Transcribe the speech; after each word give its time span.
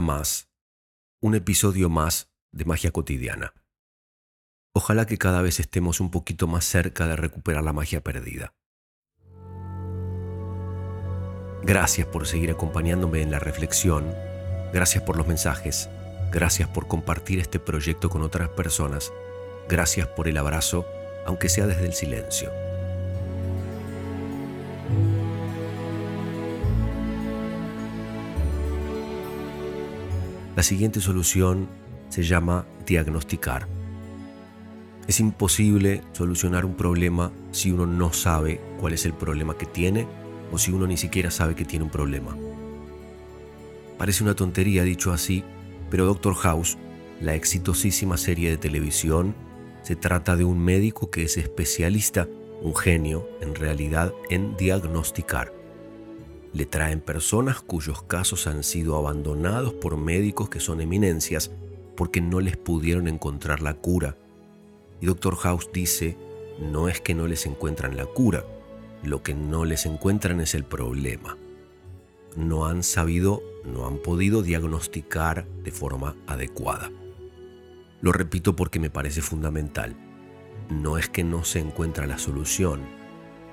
más, 0.00 0.48
un 1.20 1.34
episodio 1.34 1.90
más 1.90 2.30
de 2.50 2.64
magia 2.64 2.90
cotidiana. 2.90 3.52
Ojalá 4.74 5.06
que 5.06 5.18
cada 5.18 5.42
vez 5.42 5.60
estemos 5.60 6.00
un 6.00 6.10
poquito 6.10 6.46
más 6.46 6.64
cerca 6.64 7.06
de 7.06 7.14
recuperar 7.14 7.62
la 7.62 7.72
magia 7.72 8.02
perdida. 8.02 8.54
Gracias 11.62 12.06
por 12.06 12.26
seguir 12.26 12.50
acompañándome 12.50 13.20
en 13.20 13.30
la 13.30 13.38
reflexión, 13.38 14.14
gracias 14.72 15.04
por 15.04 15.16
los 15.16 15.26
mensajes, 15.26 15.90
gracias 16.32 16.68
por 16.68 16.86
compartir 16.86 17.38
este 17.38 17.58
proyecto 17.58 18.08
con 18.08 18.22
otras 18.22 18.48
personas, 18.48 19.12
gracias 19.68 20.08
por 20.08 20.26
el 20.26 20.38
abrazo, 20.38 20.86
aunque 21.26 21.48
sea 21.48 21.66
desde 21.66 21.86
el 21.86 21.92
silencio. 21.92 22.50
La 30.56 30.62
siguiente 30.62 31.02
solución 31.02 31.68
se 32.08 32.22
llama 32.22 32.64
diagnosticar. 32.86 33.68
Es 35.06 35.20
imposible 35.20 36.00
solucionar 36.12 36.64
un 36.64 36.74
problema 36.74 37.30
si 37.52 37.72
uno 37.72 37.84
no 37.84 38.14
sabe 38.14 38.62
cuál 38.80 38.94
es 38.94 39.04
el 39.04 39.12
problema 39.12 39.58
que 39.58 39.66
tiene 39.66 40.08
o 40.50 40.56
si 40.56 40.72
uno 40.72 40.86
ni 40.86 40.96
siquiera 40.96 41.30
sabe 41.30 41.54
que 41.54 41.66
tiene 41.66 41.84
un 41.84 41.90
problema. 41.90 42.34
Parece 43.98 44.24
una 44.24 44.34
tontería 44.34 44.82
dicho 44.82 45.12
así, 45.12 45.44
pero 45.90 46.06
Doctor 46.06 46.34
House, 46.36 46.78
la 47.20 47.34
exitosísima 47.34 48.16
serie 48.16 48.48
de 48.48 48.56
televisión, 48.56 49.34
se 49.82 49.94
trata 49.94 50.36
de 50.36 50.44
un 50.44 50.58
médico 50.58 51.10
que 51.10 51.24
es 51.24 51.36
especialista, 51.36 52.28
un 52.62 52.74
genio 52.74 53.28
en 53.42 53.54
realidad, 53.54 54.14
en 54.30 54.56
diagnosticar 54.56 55.55
le 56.56 56.64
traen 56.64 57.02
personas 57.02 57.60
cuyos 57.60 58.02
casos 58.02 58.46
han 58.46 58.64
sido 58.64 58.96
abandonados 58.96 59.74
por 59.74 59.98
médicos 59.98 60.48
que 60.48 60.58
son 60.58 60.80
eminencias 60.80 61.50
porque 61.98 62.22
no 62.22 62.40
les 62.40 62.56
pudieron 62.56 63.08
encontrar 63.08 63.60
la 63.60 63.74
cura. 63.74 64.16
Y 65.02 65.04
Dr. 65.04 65.36
House 65.36 65.68
dice, 65.70 66.16
no 66.58 66.88
es 66.88 67.02
que 67.02 67.14
no 67.14 67.26
les 67.26 67.44
encuentran 67.44 67.94
la 67.94 68.06
cura, 68.06 68.46
lo 69.02 69.22
que 69.22 69.34
no 69.34 69.66
les 69.66 69.84
encuentran 69.84 70.40
es 70.40 70.54
el 70.54 70.64
problema. 70.64 71.36
No 72.36 72.64
han 72.64 72.82
sabido, 72.82 73.42
no 73.62 73.86
han 73.86 73.98
podido 73.98 74.42
diagnosticar 74.42 75.46
de 75.62 75.72
forma 75.72 76.16
adecuada. 76.26 76.90
Lo 78.00 78.12
repito 78.12 78.56
porque 78.56 78.80
me 78.80 78.88
parece 78.88 79.20
fundamental. 79.20 79.94
No 80.70 80.96
es 80.96 81.10
que 81.10 81.22
no 81.22 81.44
se 81.44 81.58
encuentra 81.58 82.06
la 82.06 82.16
solución, 82.16 82.80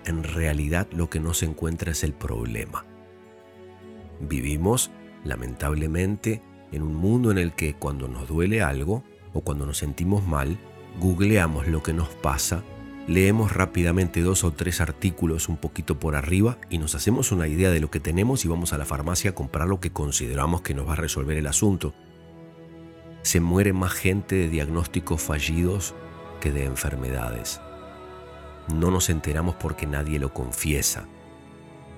en 0.05 0.23
realidad 0.23 0.87
lo 0.93 1.09
que 1.09 1.19
no 1.19 1.33
se 1.33 1.45
encuentra 1.45 1.91
es 1.91 2.05
el 2.05 2.13
problema. 2.13 2.85
Vivimos, 4.27 4.91
lamentablemente, 5.23 6.41
en 6.71 6.81
un 6.81 6.95
mundo 6.95 7.31
en 7.31 7.37
el 7.37 7.53
que 7.53 7.73
cuando 7.73 8.07
nos 8.07 8.27
duele 8.27 8.61
algo 8.61 9.03
o 9.33 9.41
cuando 9.41 9.65
nos 9.65 9.77
sentimos 9.77 10.25
mal, 10.25 10.57
googleamos 10.99 11.67
lo 11.67 11.83
que 11.83 11.93
nos 11.93 12.09
pasa, 12.09 12.63
leemos 13.07 13.51
rápidamente 13.51 14.21
dos 14.21 14.43
o 14.43 14.51
tres 14.51 14.79
artículos 14.79 15.49
un 15.49 15.57
poquito 15.57 15.99
por 15.99 16.15
arriba 16.15 16.57
y 16.69 16.77
nos 16.77 16.95
hacemos 16.95 17.31
una 17.31 17.47
idea 17.47 17.69
de 17.69 17.79
lo 17.79 17.91
que 17.91 17.99
tenemos 17.99 18.45
y 18.45 18.47
vamos 18.47 18.73
a 18.73 18.77
la 18.77 18.85
farmacia 18.85 19.31
a 19.31 19.35
comprar 19.35 19.67
lo 19.67 19.79
que 19.79 19.91
consideramos 19.91 20.61
que 20.61 20.73
nos 20.73 20.87
va 20.87 20.93
a 20.93 20.97
resolver 20.97 21.37
el 21.37 21.47
asunto. 21.47 21.93
Se 23.23 23.39
muere 23.39 23.73
más 23.73 23.93
gente 23.93 24.35
de 24.35 24.49
diagnósticos 24.49 25.21
fallidos 25.21 25.95
que 26.39 26.51
de 26.51 26.65
enfermedades. 26.65 27.61
No 28.73 28.91
nos 28.91 29.09
enteramos 29.09 29.55
porque 29.55 29.85
nadie 29.85 30.19
lo 30.19 30.33
confiesa. 30.33 31.07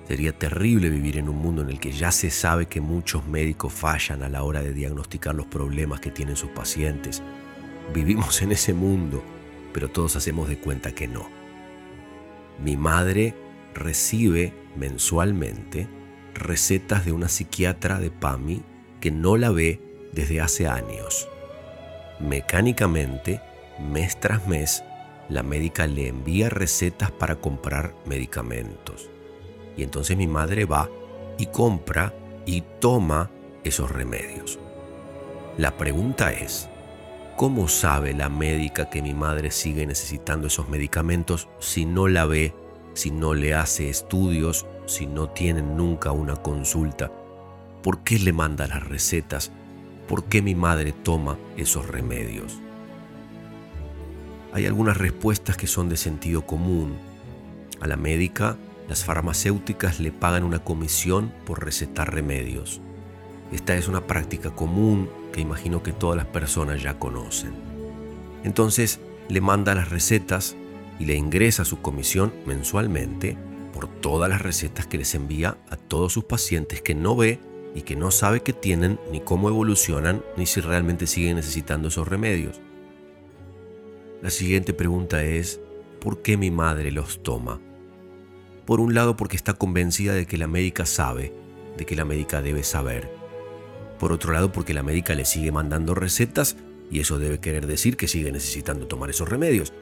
Sería 0.08 0.32
terrible 0.32 0.88
vivir 0.88 1.18
en 1.18 1.28
un 1.28 1.36
mundo 1.36 1.62
en 1.62 1.70
el 1.70 1.80
que 1.80 1.90
ya 1.90 2.12
se 2.12 2.30
sabe 2.30 2.66
que 2.66 2.80
muchos 2.80 3.26
médicos 3.26 3.72
fallan 3.72 4.22
a 4.22 4.28
la 4.28 4.44
hora 4.44 4.62
de 4.62 4.72
diagnosticar 4.72 5.34
los 5.34 5.46
problemas 5.46 6.00
que 6.00 6.12
tienen 6.12 6.36
sus 6.36 6.50
pacientes. 6.50 7.22
Vivimos 7.92 8.40
en 8.40 8.52
ese 8.52 8.72
mundo, 8.72 9.24
pero 9.72 9.88
todos 9.88 10.14
hacemos 10.14 10.48
de 10.48 10.58
cuenta 10.58 10.92
que 10.92 11.08
no. 11.08 11.28
Mi 12.62 12.76
madre 12.76 13.34
recibe 13.74 14.52
mensualmente 14.76 15.88
recetas 16.34 17.04
de 17.04 17.12
una 17.12 17.28
psiquiatra 17.28 17.98
de 17.98 18.10
PAMI 18.10 18.62
que 19.00 19.10
no 19.10 19.36
la 19.36 19.50
ve 19.50 19.80
desde 20.12 20.40
hace 20.40 20.68
años. 20.68 21.28
Mecánicamente, 22.20 23.40
mes 23.80 24.18
tras 24.20 24.46
mes, 24.46 24.84
la 25.28 25.42
médica 25.42 25.88
le 25.88 26.06
envía 26.06 26.48
recetas 26.48 27.10
para 27.10 27.36
comprar 27.36 27.94
medicamentos. 28.06 29.10
Y 29.76 29.82
entonces 29.82 30.16
mi 30.16 30.26
madre 30.26 30.64
va 30.64 30.88
y 31.38 31.46
compra 31.46 32.14
y 32.46 32.62
toma 32.80 33.30
esos 33.64 33.90
remedios. 33.90 34.58
La 35.58 35.76
pregunta 35.76 36.32
es, 36.32 36.68
¿cómo 37.36 37.68
sabe 37.68 38.14
la 38.14 38.28
médica 38.28 38.88
que 38.88 39.02
mi 39.02 39.14
madre 39.14 39.50
sigue 39.50 39.86
necesitando 39.86 40.46
esos 40.46 40.68
medicamentos 40.68 41.48
si 41.58 41.84
no 41.84 42.08
la 42.08 42.24
ve, 42.26 42.54
si 42.94 43.10
no 43.10 43.34
le 43.34 43.54
hace 43.54 43.88
estudios, 43.88 44.66
si 44.86 45.06
no 45.06 45.28
tienen 45.30 45.76
nunca 45.76 46.12
una 46.12 46.36
consulta? 46.36 47.10
¿Por 47.82 48.00
qué 48.00 48.18
le 48.18 48.32
manda 48.32 48.66
las 48.66 48.86
recetas? 48.86 49.50
¿Por 50.08 50.24
qué 50.24 50.42
mi 50.42 50.54
madre 50.54 50.92
toma 50.92 51.38
esos 51.56 51.88
remedios? 51.88 52.60
Hay 54.52 54.66
algunas 54.66 54.96
respuestas 54.96 55.56
que 55.56 55.66
son 55.66 55.88
de 55.88 55.96
sentido 55.96 56.46
común. 56.46 56.96
A 57.80 57.86
la 57.86 57.96
médica 57.96 58.56
las 58.88 59.04
farmacéuticas 59.04 60.00
le 60.00 60.12
pagan 60.12 60.44
una 60.44 60.60
comisión 60.60 61.32
por 61.44 61.64
recetar 61.64 62.12
remedios. 62.12 62.80
Esta 63.52 63.76
es 63.76 63.88
una 63.88 64.06
práctica 64.06 64.50
común 64.50 65.08
que 65.32 65.40
imagino 65.40 65.82
que 65.82 65.92
todas 65.92 66.16
las 66.16 66.26
personas 66.26 66.82
ya 66.82 66.98
conocen. 66.98 67.52
Entonces 68.44 69.00
le 69.28 69.40
manda 69.40 69.74
las 69.74 69.90
recetas 69.90 70.56
y 70.98 71.04
le 71.04 71.14
ingresa 71.14 71.64
su 71.64 71.80
comisión 71.80 72.32
mensualmente 72.46 73.36
por 73.72 73.88
todas 73.88 74.30
las 74.30 74.40
recetas 74.40 74.86
que 74.86 74.98
les 74.98 75.14
envía 75.14 75.58
a 75.68 75.76
todos 75.76 76.12
sus 76.12 76.24
pacientes 76.24 76.80
que 76.80 76.94
no 76.94 77.16
ve 77.16 77.38
y 77.74 77.82
que 77.82 77.94
no 77.94 78.10
sabe 78.10 78.40
qué 78.40 78.54
tienen, 78.54 78.98
ni 79.12 79.20
cómo 79.20 79.50
evolucionan, 79.50 80.22
ni 80.36 80.46
si 80.46 80.60
realmente 80.60 81.06
siguen 81.06 81.36
necesitando 81.36 81.88
esos 81.88 82.08
remedios. 82.08 82.60
La 84.22 84.30
siguiente 84.30 84.72
pregunta 84.72 85.22
es, 85.22 85.60
¿por 86.00 86.22
qué 86.22 86.38
mi 86.38 86.50
madre 86.50 86.90
los 86.90 87.22
toma? 87.22 87.60
Por 88.66 88.80
un 88.80 88.94
lado 88.94 89.16
porque 89.16 89.36
está 89.36 89.52
convencida 89.54 90.12
de 90.12 90.26
que 90.26 90.36
la 90.36 90.48
médica 90.48 90.86
sabe, 90.86 91.32
de 91.76 91.86
que 91.86 91.94
la 91.94 92.04
médica 92.04 92.42
debe 92.42 92.64
saber. 92.64 93.08
Por 93.98 94.12
otro 94.12 94.32
lado 94.32 94.50
porque 94.50 94.74
la 94.74 94.82
médica 94.82 95.14
le 95.14 95.24
sigue 95.24 95.52
mandando 95.52 95.94
recetas 95.94 96.56
y 96.90 96.98
eso 96.98 97.18
debe 97.18 97.38
querer 97.38 97.66
decir 97.66 97.96
que 97.96 98.08
sigue 98.08 98.32
necesitando 98.32 98.88
tomar 98.88 99.10
esos 99.10 99.28
remedios. 99.28 99.72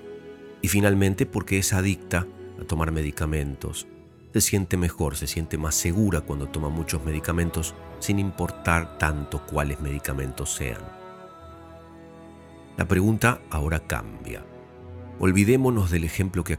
Y 0.61 0.69
finalmente 0.69 1.25
porque 1.25 1.59
es 1.59 1.73
adicta 1.73 2.27
a 2.61 2.65
tomar 2.65 2.93
medicamentos. 2.93 3.87
Se 4.35 4.43
siente 4.43 4.77
mejor, 4.77 5.17
se 5.17 5.27
siente 5.27 5.57
más 5.57 5.75
segura 5.75 6.21
cuando 6.21 6.49
toma 6.49 6.69
muchos 6.69 7.05
medicamentos 7.05 7.75
sin 8.01 8.19
importar 8.19 8.99
tanto 8.99 9.47
cuáles 9.47 9.81
medicamentos 9.81 10.55
sean. 10.55 10.83
La 12.77 12.87
pregunta 12.87 13.41
ahora 13.51 13.81
cambia. 13.81 14.45
Olvidémonos 15.21 15.91
del 15.91 16.05
ejemplo 16.05 16.45
que, 16.45 16.59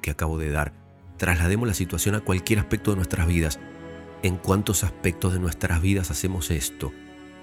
que 0.00 0.10
acabo 0.10 0.38
de 0.38 0.50
dar 0.50 0.79
traslademos 1.20 1.68
la 1.68 1.74
situación 1.74 2.14
a 2.14 2.20
cualquier 2.20 2.60
aspecto 2.60 2.92
de 2.92 2.96
nuestras 2.96 3.26
vidas. 3.26 3.60
¿En 4.22 4.36
cuántos 4.36 4.84
aspectos 4.84 5.34
de 5.34 5.38
nuestras 5.38 5.82
vidas 5.82 6.10
hacemos 6.10 6.50
esto? 6.50 6.94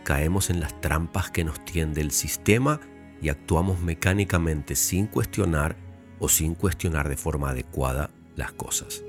Caemos 0.04 0.50
en 0.50 0.60
las 0.60 0.82
trampas 0.82 1.30
que 1.30 1.44
nos 1.44 1.64
tiende 1.64 2.02
el 2.02 2.10
sistema 2.10 2.82
y 3.22 3.30
actuamos 3.30 3.80
mecánicamente 3.80 4.76
sin 4.76 5.06
cuestionar 5.06 5.76
o 6.18 6.28
sin 6.28 6.56
cuestionar 6.56 7.08
de 7.08 7.18
forma 7.18 7.52
adecuada 7.52 8.10
las 8.36 8.52
cosas. 8.52 9.04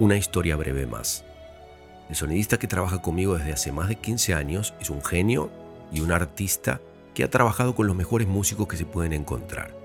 Una 0.00 0.16
historia 0.16 0.56
breve 0.56 0.86
más. 0.88 1.24
El 2.08 2.16
sonidista 2.16 2.58
que 2.58 2.66
trabaja 2.66 3.00
conmigo 3.00 3.38
desde 3.38 3.52
hace 3.52 3.70
más 3.70 3.88
de 3.88 3.94
15 3.94 4.34
años 4.34 4.74
es 4.80 4.90
un 4.90 5.04
genio 5.04 5.52
y 5.92 6.00
un 6.00 6.10
artista 6.10 6.80
que 7.14 7.22
ha 7.22 7.30
trabajado 7.30 7.76
con 7.76 7.86
los 7.86 7.94
mejores 7.94 8.26
músicos 8.26 8.66
que 8.66 8.76
se 8.76 8.86
pueden 8.86 9.12
encontrar. 9.12 9.79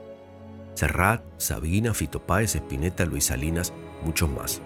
Serrat, 0.75 1.24
Sabina, 1.38 1.94
Fito 1.94 2.25
Páez, 2.25 2.56
Espineta, 2.56 3.06
Luis 3.06 3.25
Salinas, 3.25 3.74
muchos 4.04 4.30
más. 4.30 4.62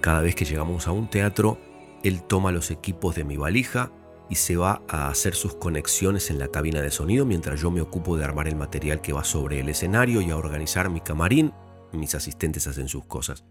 Cada 0.00 0.22
vez 0.22 0.34
que 0.34 0.44
llegamos 0.44 0.88
a 0.88 0.92
un 0.92 1.08
teatro, 1.10 1.58
él 2.02 2.22
toma 2.22 2.50
los 2.50 2.70
equipos 2.70 3.14
de 3.14 3.24
mi 3.24 3.36
valija 3.36 3.92
y 4.30 4.36
se 4.36 4.56
va 4.56 4.82
a 4.88 5.08
hacer 5.08 5.34
sus 5.34 5.54
conexiones 5.54 6.30
en 6.30 6.38
la 6.38 6.48
cabina 6.48 6.80
de 6.80 6.90
sonido 6.90 7.26
mientras 7.26 7.60
yo 7.60 7.70
me 7.70 7.80
ocupo 7.80 8.16
de 8.16 8.24
armar 8.24 8.48
el 8.48 8.56
material 8.56 9.00
que 9.00 9.12
va 9.12 9.24
sobre 9.24 9.60
el 9.60 9.68
escenario 9.68 10.20
y 10.20 10.30
a 10.30 10.36
organizar 10.36 10.90
mi 10.90 11.00
camarín. 11.00 11.52
Mis 11.92 12.14
asistentes 12.14 12.66
hacen 12.66 12.88
sus 12.88 13.04
cosas. 13.04 13.44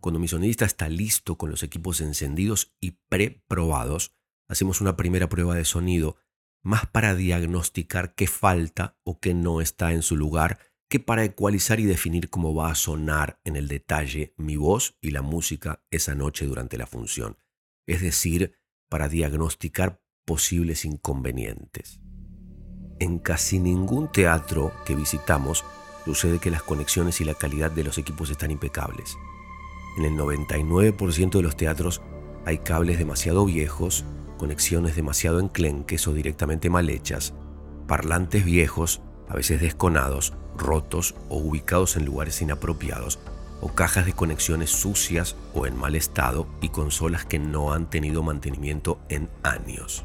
Cuando 0.00 0.20
mi 0.20 0.28
sonidista 0.28 0.64
está 0.64 0.88
listo 0.88 1.36
con 1.36 1.50
los 1.50 1.62
equipos 1.62 2.00
encendidos 2.00 2.72
y 2.80 2.92
preprobados, 3.08 4.12
hacemos 4.48 4.80
una 4.80 4.96
primera 4.96 5.28
prueba 5.28 5.54
de 5.54 5.64
sonido, 5.64 6.16
más 6.62 6.86
para 6.86 7.14
diagnosticar 7.14 8.14
qué 8.14 8.26
falta 8.26 8.96
o 9.04 9.18
qué 9.18 9.34
no 9.34 9.60
está 9.60 9.92
en 9.92 10.02
su 10.02 10.16
lugar 10.16 10.58
que 10.88 11.00
para 11.00 11.24
ecualizar 11.24 11.80
y 11.80 11.84
definir 11.84 12.30
cómo 12.30 12.54
va 12.54 12.70
a 12.70 12.74
sonar 12.74 13.40
en 13.44 13.56
el 13.56 13.68
detalle 13.68 14.32
mi 14.36 14.56
voz 14.56 14.96
y 15.00 15.10
la 15.10 15.22
música 15.22 15.84
esa 15.90 16.14
noche 16.14 16.46
durante 16.46 16.78
la 16.78 16.86
función. 16.86 17.36
Es 17.86 18.00
decir, 18.00 18.54
para 18.88 19.08
diagnosticar 19.08 20.02
posibles 20.24 20.84
inconvenientes. 20.84 22.00
En 23.00 23.18
casi 23.18 23.58
ningún 23.58 24.10
teatro 24.10 24.72
que 24.86 24.94
visitamos 24.94 25.64
sucede 26.04 26.38
que 26.38 26.50
las 26.50 26.62
conexiones 26.62 27.20
y 27.20 27.24
la 27.24 27.34
calidad 27.34 27.70
de 27.70 27.84
los 27.84 27.98
equipos 27.98 28.30
están 28.30 28.50
impecables. 28.50 29.16
En 29.98 30.04
el 30.04 30.12
99% 30.12 31.30
de 31.30 31.42
los 31.42 31.56
teatros 31.56 32.00
hay 32.46 32.58
cables 32.58 32.98
demasiado 32.98 33.44
viejos, 33.44 34.04
conexiones 34.38 34.96
demasiado 34.96 35.38
enclenques 35.38 36.06
o 36.08 36.14
directamente 36.14 36.70
mal 36.70 36.88
hechas, 36.88 37.34
parlantes 37.86 38.44
viejos, 38.44 39.02
a 39.28 39.34
veces 39.34 39.60
desconados, 39.60 40.32
rotos 40.56 41.14
o 41.28 41.38
ubicados 41.38 41.96
en 41.96 42.04
lugares 42.04 42.40
inapropiados, 42.42 43.18
o 43.60 43.68
cajas 43.68 44.06
de 44.06 44.12
conexiones 44.12 44.70
sucias 44.70 45.36
o 45.54 45.66
en 45.66 45.76
mal 45.76 45.94
estado 45.94 46.46
y 46.60 46.68
consolas 46.68 47.24
que 47.24 47.38
no 47.38 47.72
han 47.72 47.90
tenido 47.90 48.22
mantenimiento 48.22 49.00
en 49.08 49.28
años. 49.42 50.04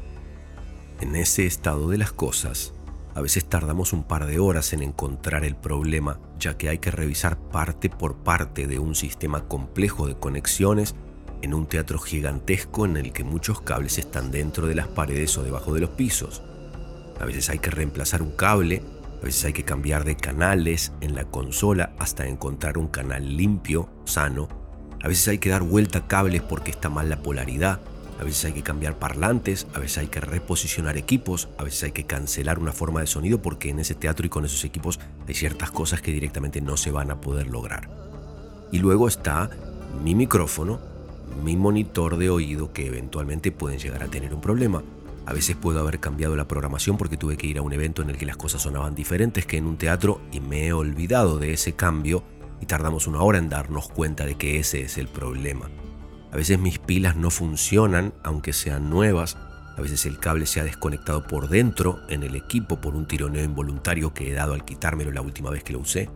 En 1.00 1.16
ese 1.16 1.46
estado 1.46 1.88
de 1.88 1.98
las 1.98 2.12
cosas, 2.12 2.72
a 3.14 3.20
veces 3.20 3.44
tardamos 3.44 3.92
un 3.92 4.02
par 4.02 4.26
de 4.26 4.40
horas 4.40 4.72
en 4.72 4.82
encontrar 4.82 5.44
el 5.44 5.54
problema, 5.54 6.18
ya 6.38 6.56
que 6.56 6.68
hay 6.68 6.78
que 6.78 6.90
revisar 6.90 7.38
parte 7.38 7.88
por 7.88 8.16
parte 8.16 8.66
de 8.66 8.80
un 8.80 8.96
sistema 8.96 9.46
complejo 9.46 10.08
de 10.08 10.16
conexiones 10.16 10.96
en 11.42 11.54
un 11.54 11.66
teatro 11.66 11.98
gigantesco 11.98 12.86
en 12.86 12.96
el 12.96 13.12
que 13.12 13.22
muchos 13.22 13.60
cables 13.60 13.98
están 13.98 14.30
dentro 14.30 14.66
de 14.66 14.74
las 14.74 14.88
paredes 14.88 15.36
o 15.38 15.44
debajo 15.44 15.74
de 15.74 15.80
los 15.80 15.90
pisos. 15.90 16.42
A 17.20 17.24
veces 17.24 17.50
hay 17.50 17.60
que 17.60 17.70
reemplazar 17.70 18.20
un 18.22 18.32
cable, 18.32 18.82
a 19.24 19.26
veces 19.26 19.46
hay 19.46 19.54
que 19.54 19.64
cambiar 19.64 20.04
de 20.04 20.16
canales 20.16 20.92
en 21.00 21.14
la 21.14 21.24
consola 21.24 21.94
hasta 21.98 22.28
encontrar 22.28 22.76
un 22.76 22.88
canal 22.88 23.38
limpio, 23.38 23.88
sano. 24.04 24.48
A 25.02 25.08
veces 25.08 25.26
hay 25.28 25.38
que 25.38 25.48
dar 25.48 25.62
vuelta 25.62 26.00
a 26.00 26.06
cables 26.06 26.42
porque 26.42 26.70
está 26.70 26.90
mal 26.90 27.08
la 27.08 27.22
polaridad 27.22 27.80
a 28.20 28.24
veces 28.24 28.44
hay 28.44 28.52
que 28.52 28.62
cambiar 28.62 28.98
parlantes, 28.98 29.66
a 29.74 29.80
veces 29.80 29.98
hay 29.98 30.06
que 30.06 30.20
reposicionar 30.20 30.96
equipos, 30.96 31.48
a 31.58 31.64
veces 31.64 31.84
hay 31.84 31.92
que 31.92 32.04
cancelar 32.04 32.58
una 32.58 32.72
forma 32.72 33.00
de 33.00 33.06
sonido 33.06 33.42
porque 33.42 33.70
en 33.70 33.80
ese 33.80 33.94
teatro 33.94 34.26
y 34.26 34.28
con 34.28 34.44
esos 34.44 34.64
equipos 34.64 35.00
hay 35.26 35.34
ciertas 35.34 35.70
cosas 35.70 36.00
que 36.00 36.12
directamente 36.12 36.60
no 36.60 36.76
se 36.76 36.90
van 36.90 37.10
a 37.10 37.20
poder 37.20 37.48
lograr. 37.48 37.90
Y 38.70 38.78
luego 38.78 39.08
está 39.08 39.50
mi 40.02 40.14
micrófono, 40.14 40.80
mi 41.42 41.56
monitor 41.56 42.16
de 42.16 42.30
oído 42.30 42.72
que 42.72 42.86
eventualmente 42.86 43.50
pueden 43.50 43.78
llegar 43.78 44.02
a 44.04 44.08
tener 44.08 44.32
un 44.32 44.40
problema. 44.40 44.82
A 45.26 45.32
veces 45.32 45.56
puedo 45.56 45.80
haber 45.80 46.00
cambiado 46.00 46.36
la 46.36 46.46
programación 46.46 46.98
porque 46.98 47.16
tuve 47.16 47.36
que 47.36 47.46
ir 47.46 47.58
a 47.58 47.62
un 47.62 47.72
evento 47.72 48.02
en 48.02 48.10
el 48.10 48.18
que 48.18 48.26
las 48.26 48.36
cosas 48.36 48.62
sonaban 48.62 48.94
diferentes 48.94 49.46
que 49.46 49.56
en 49.56 49.66
un 49.66 49.78
teatro 49.78 50.20
y 50.30 50.40
me 50.40 50.66
he 50.66 50.72
olvidado 50.72 51.38
de 51.38 51.52
ese 51.52 51.72
cambio 51.72 52.24
y 52.60 52.66
tardamos 52.66 53.06
una 53.06 53.22
hora 53.22 53.38
en 53.38 53.48
darnos 53.48 53.88
cuenta 53.88 54.26
de 54.26 54.36
que 54.36 54.58
ese 54.58 54.82
es 54.82 54.98
el 54.98 55.08
problema. 55.08 55.70
A 56.30 56.36
veces 56.36 56.58
mis 56.58 56.78
pilas 56.78 57.16
no 57.16 57.30
funcionan, 57.30 58.12
aunque 58.22 58.52
sean 58.52 58.90
nuevas. 58.90 59.36
A 59.76 59.80
veces 59.80 60.04
el 60.04 60.18
cable 60.18 60.46
se 60.46 60.60
ha 60.60 60.64
desconectado 60.64 61.26
por 61.26 61.48
dentro 61.48 62.00
en 62.08 62.22
el 62.22 62.34
equipo 62.34 62.80
por 62.80 62.94
un 62.94 63.06
tironeo 63.06 63.44
involuntario 63.44 64.12
que 64.12 64.30
he 64.30 64.34
dado 64.34 64.52
al 64.52 64.64
quitármelo 64.64 65.10
la 65.10 65.22
última 65.22 65.50
vez 65.50 65.64
que 65.64 65.72
lo 65.72 65.78
usé. 65.78 66.10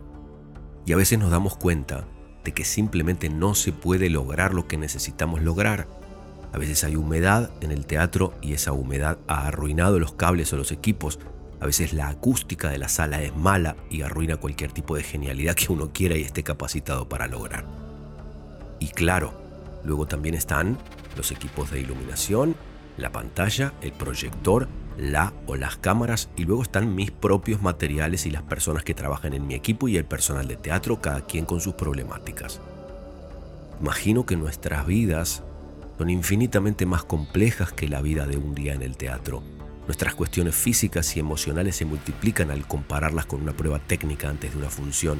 Y 0.85 0.93
a 0.93 0.97
veces 0.97 1.19
nos 1.19 1.31
damos 1.31 1.57
cuenta 1.57 2.05
de 2.43 2.53
que 2.53 2.65
simplemente 2.65 3.29
no 3.29 3.55
se 3.55 3.71
puede 3.71 4.09
lograr 4.09 4.53
lo 4.53 4.67
que 4.67 4.77
necesitamos 4.77 5.41
lograr. 5.41 5.98
A 6.53 6.57
veces 6.57 6.83
hay 6.83 6.95
humedad 6.95 7.51
en 7.61 7.71
el 7.71 7.85
teatro 7.85 8.33
y 8.41 8.53
esa 8.53 8.71
humedad 8.73 9.17
ha 9.27 9.47
arruinado 9.47 9.99
los 9.99 10.13
cables 10.13 10.51
o 10.53 10.57
los 10.57 10.71
equipos. 10.71 11.19
A 11.59 11.65
veces 11.65 11.93
la 11.93 12.07
acústica 12.07 12.69
de 12.69 12.77
la 12.77 12.89
sala 12.89 13.21
es 13.21 13.35
mala 13.35 13.75
y 13.89 14.01
arruina 14.01 14.37
cualquier 14.37 14.71
tipo 14.71 14.95
de 14.95 15.03
genialidad 15.03 15.55
que 15.55 15.71
uno 15.71 15.91
quiera 15.93 16.17
y 16.17 16.21
esté 16.21 16.43
capacitado 16.43 17.07
para 17.07 17.27
lograr. 17.27 17.65
Y 18.79 18.87
claro, 18.87 19.49
Luego 19.83 20.07
también 20.07 20.35
están 20.35 20.77
los 21.15 21.31
equipos 21.31 21.71
de 21.71 21.81
iluminación, 21.81 22.55
la 22.97 23.11
pantalla, 23.11 23.73
el 23.81 23.91
proyector, 23.91 24.67
la 24.97 25.33
o 25.47 25.55
las 25.55 25.77
cámaras 25.77 26.29
y 26.35 26.43
luego 26.43 26.63
están 26.63 26.93
mis 26.95 27.11
propios 27.11 27.61
materiales 27.61 28.25
y 28.25 28.31
las 28.31 28.43
personas 28.43 28.83
que 28.83 28.93
trabajan 28.93 29.33
en 29.33 29.47
mi 29.47 29.55
equipo 29.55 29.87
y 29.87 29.97
el 29.97 30.05
personal 30.05 30.47
de 30.47 30.57
teatro, 30.57 30.99
cada 30.99 31.21
quien 31.21 31.45
con 31.45 31.61
sus 31.61 31.75
problemáticas. 31.75 32.59
Imagino 33.79 34.25
que 34.25 34.35
nuestras 34.35 34.85
vidas 34.85 35.43
son 35.99 36.09
infinitamente 36.09 36.87
más 36.87 37.03
complejas 37.03 37.71
que 37.71 37.87
la 37.87 38.01
vida 38.01 38.25
de 38.25 38.37
un 38.37 38.55
día 38.55 38.73
en 38.73 38.81
el 38.81 38.97
teatro. 38.97 39.43
Nuestras 39.85 40.15
cuestiones 40.15 40.55
físicas 40.55 41.15
y 41.15 41.19
emocionales 41.19 41.75
se 41.75 41.85
multiplican 41.85 42.49
al 42.49 42.65
compararlas 42.65 43.27
con 43.27 43.41
una 43.41 43.53
prueba 43.53 43.77
técnica 43.79 44.29
antes 44.29 44.53
de 44.53 44.57
una 44.57 44.69
función 44.69 45.19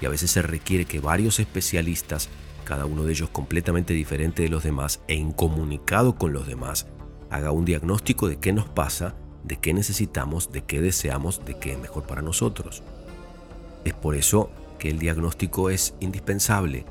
y 0.00 0.06
a 0.06 0.08
veces 0.08 0.32
se 0.32 0.42
requiere 0.42 0.86
que 0.86 1.00
varios 1.00 1.38
especialistas 1.38 2.28
cada 2.64 2.84
uno 2.84 3.04
de 3.04 3.12
ellos 3.12 3.30
completamente 3.30 3.94
diferente 3.94 4.42
de 4.42 4.48
los 4.48 4.64
demás 4.64 5.00
e 5.06 5.14
incomunicado 5.14 6.16
con 6.16 6.32
los 6.32 6.46
demás, 6.46 6.86
haga 7.30 7.52
un 7.52 7.64
diagnóstico 7.64 8.28
de 8.28 8.38
qué 8.38 8.52
nos 8.52 8.68
pasa, 8.68 9.14
de 9.44 9.58
qué 9.58 9.72
necesitamos, 9.72 10.50
de 10.50 10.64
qué 10.64 10.80
deseamos, 10.80 11.44
de 11.44 11.58
qué 11.58 11.72
es 11.72 11.78
mejor 11.78 12.06
para 12.06 12.22
nosotros. 12.22 12.82
Es 13.84 13.94
por 13.94 14.16
eso 14.16 14.50
que 14.78 14.90
el 14.90 14.98
diagnóstico 14.98 15.70
es 15.70 15.94
indispensable. 16.00 16.86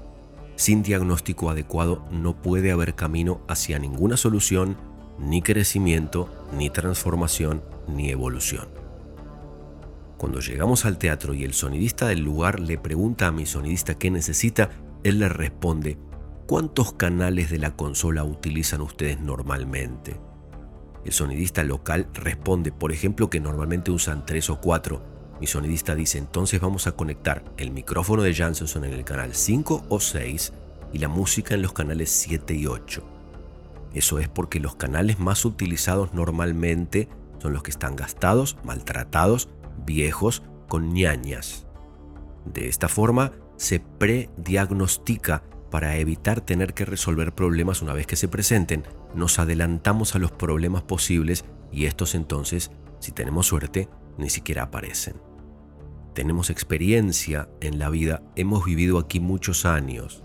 Sin 0.56 0.84
diagnóstico 0.84 1.50
adecuado 1.50 2.06
no 2.12 2.42
puede 2.42 2.72
haber 2.72 2.96
camino 2.96 3.42
hacia 3.48 3.78
ninguna 3.78 4.16
solución, 4.16 4.78
ni 5.20 5.42
crecimiento, 5.42 6.30
ni 6.58 6.70
transformación, 6.70 7.62
ni 7.88 8.10
evolución. 8.10 8.68
Cuando 10.18 10.40
llegamos 10.40 10.86
al 10.86 10.98
teatro 10.98 11.34
y 11.34 11.44
el 11.44 11.54
sonidista 11.54 12.08
del 12.08 12.22
lugar 12.22 12.60
le 12.60 12.78
pregunta 12.78 13.28
a 13.28 13.32
mi 13.32 13.46
sonidista 13.46 13.96
qué 13.96 14.10
necesita, 14.10 14.70
él 15.04 15.20
le 15.20 15.28
responde, 15.28 15.98
¿cuántos 16.48 16.94
canales 16.94 17.50
de 17.50 17.60
la 17.60 17.76
consola 17.76 18.24
utilizan 18.24 18.82
ustedes 18.82 19.20
normalmente? 19.20 20.20
El 21.04 21.12
sonidista 21.12 21.64
local 21.64 22.08
responde, 22.14 22.72
por 22.72 22.92
ejemplo, 22.92 23.30
que 23.30 23.40
normalmente 23.40 23.92
usan 23.92 24.26
tres 24.26 24.50
o 24.50 24.60
cuatro. 24.60 25.15
Mi 25.40 25.48
sonidista 25.48 25.96
dice, 25.96 26.18
entonces 26.18 26.62
vamos 26.62 26.88
a 26.88 26.94
conectar 26.94 27.44
el 27.58 27.72
micrófono 27.72 28.22
de 28.24 28.34
Janssen 28.34 28.84
en 28.86 28.94
el 28.94 29.04
canal 29.04 29.36
5 29.36 29.86
o 29.90 30.00
6 30.00 30.54
y 30.94 31.00
la 31.00 31.10
música 31.10 31.56
en 31.56 31.62
los 31.62 31.74
canales 31.74 32.10
7 32.10 32.54
y 32.54 32.68
8. 32.68 33.04
Eso 33.94 34.20
es 34.20 34.30
porque 34.30 34.60
los 34.60 34.76
canales 34.76 35.20
más 35.20 35.44
utilizados 35.46 36.14
normalmente 36.14 37.10
son 37.42 37.54
los 37.54 37.64
que 37.64 37.72
están 37.72 37.96
gastados, 37.96 38.58
maltratados, 38.64 39.50
viejos, 39.86 40.42
con 40.68 40.94
ñañas. 40.94 41.66
De 42.46 42.68
esta 42.68 42.88
forma, 42.88 43.34
se 43.58 43.80
prediagnostica 43.80 45.44
para 45.70 45.98
evitar 45.98 46.42
tener 46.42 46.74
que 46.74 46.86
resolver 46.86 47.34
problemas 47.34 47.82
una 47.82 47.94
vez 47.94 48.08
que 48.08 48.16
se 48.16 48.28
presenten. 48.28 48.84
Nos 49.14 49.40
adelantamos 49.40 50.16
a 50.16 50.20
los 50.20 50.32
problemas 50.32 50.84
posibles 50.84 51.44
y 51.72 51.86
estos 51.86 52.16
entonces, 52.16 52.72
si 53.00 53.12
tenemos 53.12 53.48
suerte, 53.48 53.90
ni 54.18 54.30
siquiera 54.30 54.64
aparecen. 54.64 55.16
Tenemos 56.14 56.50
experiencia 56.50 57.50
en 57.60 57.80
la 57.80 57.90
vida, 57.90 58.22
hemos 58.36 58.66
vivido 58.66 59.00
aquí 59.00 59.20
muchos 59.20 59.66
años. 59.66 60.24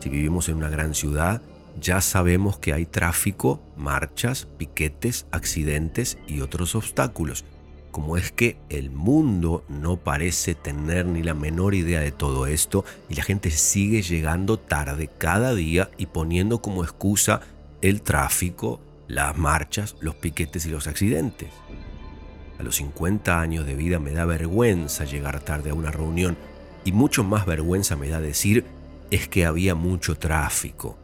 Si 0.00 0.08
vivimos 0.08 0.48
en 0.48 0.56
una 0.56 0.68
gran 0.68 0.94
ciudad, 0.94 1.42
ya 1.80 2.00
sabemos 2.00 2.58
que 2.58 2.74
hay 2.74 2.84
tráfico, 2.84 3.62
marchas, 3.76 4.46
piquetes, 4.58 5.26
accidentes 5.30 6.18
y 6.26 6.40
otros 6.40 6.74
obstáculos 6.74 7.44
como 7.92 8.16
es 8.16 8.32
que 8.32 8.56
el 8.70 8.90
mundo 8.90 9.64
no 9.68 9.98
parece 9.98 10.54
tener 10.54 11.06
ni 11.06 11.22
la 11.22 11.34
menor 11.34 11.74
idea 11.74 12.00
de 12.00 12.10
todo 12.10 12.46
esto 12.46 12.84
y 13.08 13.14
la 13.14 13.22
gente 13.22 13.50
sigue 13.50 14.02
llegando 14.02 14.58
tarde 14.58 15.08
cada 15.18 15.54
día 15.54 15.90
y 15.98 16.06
poniendo 16.06 16.62
como 16.62 16.82
excusa 16.82 17.42
el 17.82 18.00
tráfico, 18.02 18.80
las 19.06 19.36
marchas, 19.36 19.94
los 20.00 20.14
piquetes 20.14 20.64
y 20.66 20.70
los 20.70 20.86
accidentes. 20.86 21.50
A 22.58 22.62
los 22.62 22.76
50 22.76 23.40
años 23.40 23.66
de 23.66 23.74
vida 23.74 23.98
me 23.98 24.12
da 24.12 24.24
vergüenza 24.24 25.04
llegar 25.04 25.40
tarde 25.40 25.70
a 25.70 25.74
una 25.74 25.90
reunión 25.90 26.36
y 26.84 26.92
mucho 26.92 27.24
más 27.24 27.46
vergüenza 27.46 27.96
me 27.96 28.08
da 28.08 28.20
decir 28.20 28.64
es 29.10 29.28
que 29.28 29.46
había 29.46 29.74
mucho 29.74 30.16
tráfico. 30.16 30.98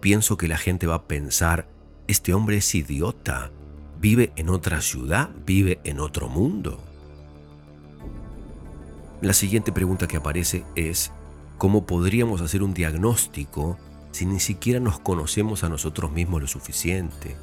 Pienso 0.00 0.36
que 0.36 0.48
la 0.48 0.58
gente 0.58 0.86
va 0.86 0.94
a 0.96 1.04
pensar, 1.04 1.68
este 2.06 2.34
hombre 2.34 2.58
es 2.58 2.74
idiota, 2.74 3.50
vive 4.00 4.32
en 4.36 4.48
otra 4.48 4.80
ciudad, 4.80 5.30
vive 5.46 5.80
en 5.84 6.00
otro 6.00 6.28
mundo. 6.28 6.82
La 9.20 9.32
siguiente 9.32 9.70
pregunta 9.70 10.08
que 10.08 10.16
aparece 10.16 10.64
es, 10.74 11.12
¿cómo 11.58 11.86
podríamos 11.86 12.40
hacer 12.40 12.62
un 12.62 12.74
diagnóstico 12.74 13.78
si 14.10 14.26
ni 14.26 14.40
siquiera 14.40 14.80
nos 14.80 14.98
conocemos 14.98 15.62
a 15.62 15.68
nosotros 15.68 16.10
mismos 16.10 16.42
lo 16.42 16.48
suficiente? 16.48 17.36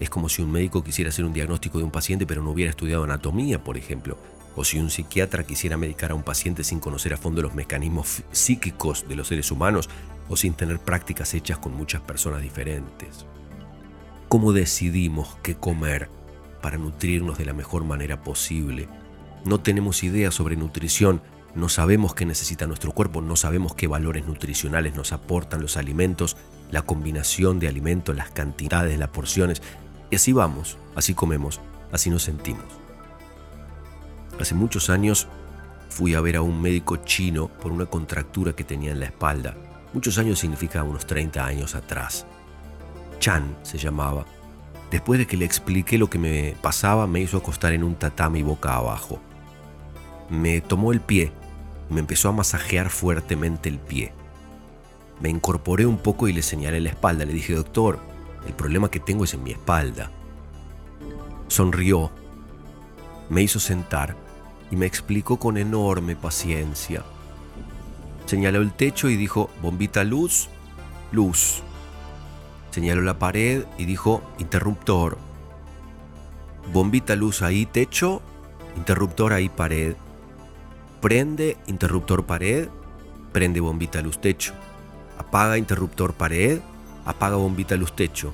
Es 0.00 0.10
como 0.10 0.28
si 0.28 0.42
un 0.42 0.50
médico 0.50 0.82
quisiera 0.82 1.10
hacer 1.10 1.24
un 1.24 1.32
diagnóstico 1.32 1.78
de 1.78 1.84
un 1.84 1.90
paciente 1.90 2.26
pero 2.26 2.42
no 2.42 2.50
hubiera 2.50 2.70
estudiado 2.70 3.04
anatomía, 3.04 3.62
por 3.62 3.76
ejemplo, 3.76 4.18
o 4.56 4.64
si 4.64 4.80
un 4.80 4.90
psiquiatra 4.90 5.44
quisiera 5.44 5.76
medicar 5.76 6.10
a 6.10 6.14
un 6.14 6.24
paciente 6.24 6.64
sin 6.64 6.80
conocer 6.80 7.14
a 7.14 7.16
fondo 7.16 7.42
los 7.42 7.54
mecanismos 7.54 8.22
psíquicos 8.32 9.06
de 9.08 9.14
los 9.14 9.28
seres 9.28 9.50
humanos 9.52 9.88
o 10.28 10.36
sin 10.36 10.54
tener 10.54 10.80
prácticas 10.80 11.34
hechas 11.34 11.58
con 11.58 11.74
muchas 11.74 12.00
personas 12.00 12.42
diferentes 12.42 13.26
cómo 14.30 14.52
decidimos 14.52 15.36
qué 15.42 15.56
comer 15.56 16.08
para 16.62 16.78
nutrirnos 16.78 17.36
de 17.36 17.44
la 17.46 17.52
mejor 17.52 17.82
manera 17.82 18.22
posible. 18.22 18.86
No 19.44 19.58
tenemos 19.58 20.04
idea 20.04 20.30
sobre 20.30 20.54
nutrición, 20.54 21.20
no 21.56 21.68
sabemos 21.68 22.14
qué 22.14 22.24
necesita 22.26 22.68
nuestro 22.68 22.92
cuerpo, 22.92 23.22
no 23.22 23.34
sabemos 23.34 23.74
qué 23.74 23.88
valores 23.88 24.24
nutricionales 24.26 24.94
nos 24.94 25.10
aportan 25.10 25.60
los 25.60 25.76
alimentos, 25.76 26.36
la 26.70 26.82
combinación 26.82 27.58
de 27.58 27.66
alimentos, 27.66 28.14
las 28.14 28.30
cantidades, 28.30 29.00
las 29.00 29.08
porciones. 29.08 29.62
Y 30.10 30.16
así 30.16 30.32
vamos, 30.32 30.76
así 30.96 31.14
comemos, 31.14 31.60
así 31.92 32.10
nos 32.10 32.24
sentimos. 32.24 32.64
Hace 34.40 34.54
muchos 34.54 34.90
años 34.90 35.28
fui 35.88 36.14
a 36.14 36.20
ver 36.20 36.36
a 36.36 36.42
un 36.42 36.60
médico 36.60 36.96
chino 36.96 37.48
por 37.48 37.72
una 37.72 37.86
contractura 37.86 38.54
que 38.54 38.64
tenía 38.64 38.92
en 38.92 39.00
la 39.00 39.06
espalda. 39.06 39.54
Muchos 39.92 40.18
años 40.18 40.38
significa 40.38 40.82
unos 40.82 41.06
30 41.06 41.44
años 41.44 41.74
atrás. 41.74 42.26
Chan 43.18 43.56
se 43.62 43.78
llamaba. 43.78 44.24
Después 44.90 45.18
de 45.18 45.26
que 45.26 45.36
le 45.36 45.44
expliqué 45.44 45.98
lo 45.98 46.10
que 46.10 46.18
me 46.18 46.56
pasaba, 46.60 47.06
me 47.06 47.20
hizo 47.20 47.36
acostar 47.36 47.72
en 47.72 47.84
un 47.84 47.94
tatami 47.94 48.42
boca 48.42 48.74
abajo. 48.74 49.20
Me 50.28 50.60
tomó 50.60 50.92
el 50.92 51.00
pie 51.00 51.32
y 51.88 51.94
me 51.94 52.00
empezó 52.00 52.28
a 52.28 52.32
masajear 52.32 52.90
fuertemente 52.90 53.68
el 53.68 53.78
pie. 53.78 54.12
Me 55.20 55.28
incorporé 55.28 55.86
un 55.86 55.98
poco 55.98 56.28
y 56.28 56.32
le 56.32 56.42
señalé 56.42 56.80
la 56.80 56.90
espalda. 56.90 57.24
Le 57.24 57.32
dije, 57.32 57.54
doctor, 57.54 58.00
el 58.46 58.54
problema 58.54 58.90
que 58.90 59.00
tengo 59.00 59.24
es 59.24 59.34
en 59.34 59.42
mi 59.42 59.52
espalda. 59.52 60.10
Sonrió, 61.48 62.10
me 63.28 63.42
hizo 63.42 63.58
sentar 63.60 64.16
y 64.70 64.76
me 64.76 64.86
explicó 64.86 65.38
con 65.38 65.56
enorme 65.56 66.16
paciencia. 66.16 67.02
Señaló 68.26 68.60
el 68.60 68.72
techo 68.72 69.08
y 69.08 69.16
dijo, 69.16 69.50
bombita 69.60 70.04
luz, 70.04 70.48
luz. 71.10 71.62
Señaló 72.70 73.02
la 73.02 73.18
pared 73.18 73.64
y 73.78 73.84
dijo, 73.84 74.22
interruptor. 74.38 75.18
Bombita 76.72 77.16
luz 77.16 77.42
ahí, 77.42 77.66
techo, 77.66 78.22
interruptor 78.76 79.32
ahí, 79.32 79.48
pared. 79.48 79.96
Prende, 81.00 81.56
interruptor, 81.66 82.26
pared, 82.26 82.68
prende 83.32 83.60
bombita 83.60 84.00
luz, 84.02 84.20
techo. 84.20 84.54
Apaga, 85.18 85.58
interruptor, 85.58 86.12
pared, 86.14 86.60
apaga 87.04 87.36
bombita 87.36 87.76
luz, 87.76 87.92
techo. 87.92 88.32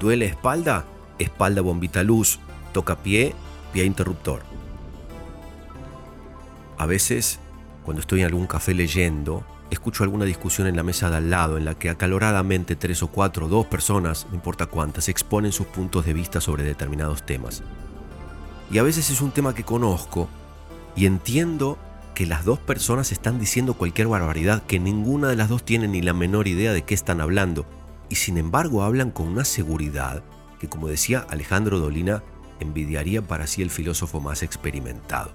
Duele 0.00 0.26
espalda, 0.26 0.84
espalda, 1.18 1.60
bombita 1.60 2.02
luz. 2.02 2.38
Toca 2.72 2.96
pie, 2.96 3.34
pie, 3.72 3.84
interruptor. 3.84 4.42
A 6.76 6.86
veces, 6.86 7.40
cuando 7.84 8.00
estoy 8.00 8.20
en 8.20 8.26
algún 8.26 8.46
café 8.46 8.74
leyendo, 8.74 9.44
escucho 9.70 10.04
alguna 10.04 10.24
discusión 10.24 10.66
en 10.66 10.76
la 10.76 10.82
mesa 10.82 11.10
de 11.10 11.16
al 11.16 11.30
lado 11.30 11.56
en 11.56 11.64
la 11.64 11.74
que 11.74 11.90
acaloradamente 11.90 12.76
tres 12.76 13.02
o 13.02 13.08
cuatro, 13.08 13.48
dos 13.48 13.66
personas, 13.66 14.26
no 14.28 14.36
importa 14.36 14.66
cuántas, 14.66 15.08
exponen 15.08 15.52
sus 15.52 15.66
puntos 15.66 16.06
de 16.06 16.12
vista 16.12 16.40
sobre 16.40 16.64
determinados 16.64 17.24
temas. 17.24 17.62
Y 18.70 18.78
a 18.78 18.82
veces 18.82 19.10
es 19.10 19.20
un 19.20 19.30
tema 19.30 19.54
que 19.54 19.64
conozco 19.64 20.28
y 20.94 21.06
entiendo 21.06 21.78
que 22.14 22.26
las 22.26 22.44
dos 22.44 22.58
personas 22.58 23.12
están 23.12 23.38
diciendo 23.38 23.74
cualquier 23.74 24.08
barbaridad, 24.08 24.62
que 24.62 24.78
ninguna 24.78 25.28
de 25.28 25.36
las 25.36 25.48
dos 25.48 25.64
tiene 25.64 25.88
ni 25.88 26.02
la 26.02 26.12
menor 26.12 26.48
idea 26.48 26.72
de 26.72 26.82
qué 26.82 26.94
están 26.94 27.20
hablando, 27.20 27.64
y 28.08 28.16
sin 28.16 28.38
embargo 28.38 28.82
hablan 28.82 29.10
con 29.10 29.28
una 29.28 29.44
seguridad 29.44 30.22
que, 30.58 30.68
como 30.68 30.88
decía 30.88 31.26
Alejandro 31.28 31.78
Dolina, 31.78 32.22
envidiaría 32.60 33.22
para 33.22 33.46
sí 33.46 33.62
el 33.62 33.70
filósofo 33.70 34.20
más 34.20 34.42
experimentado. 34.42 35.30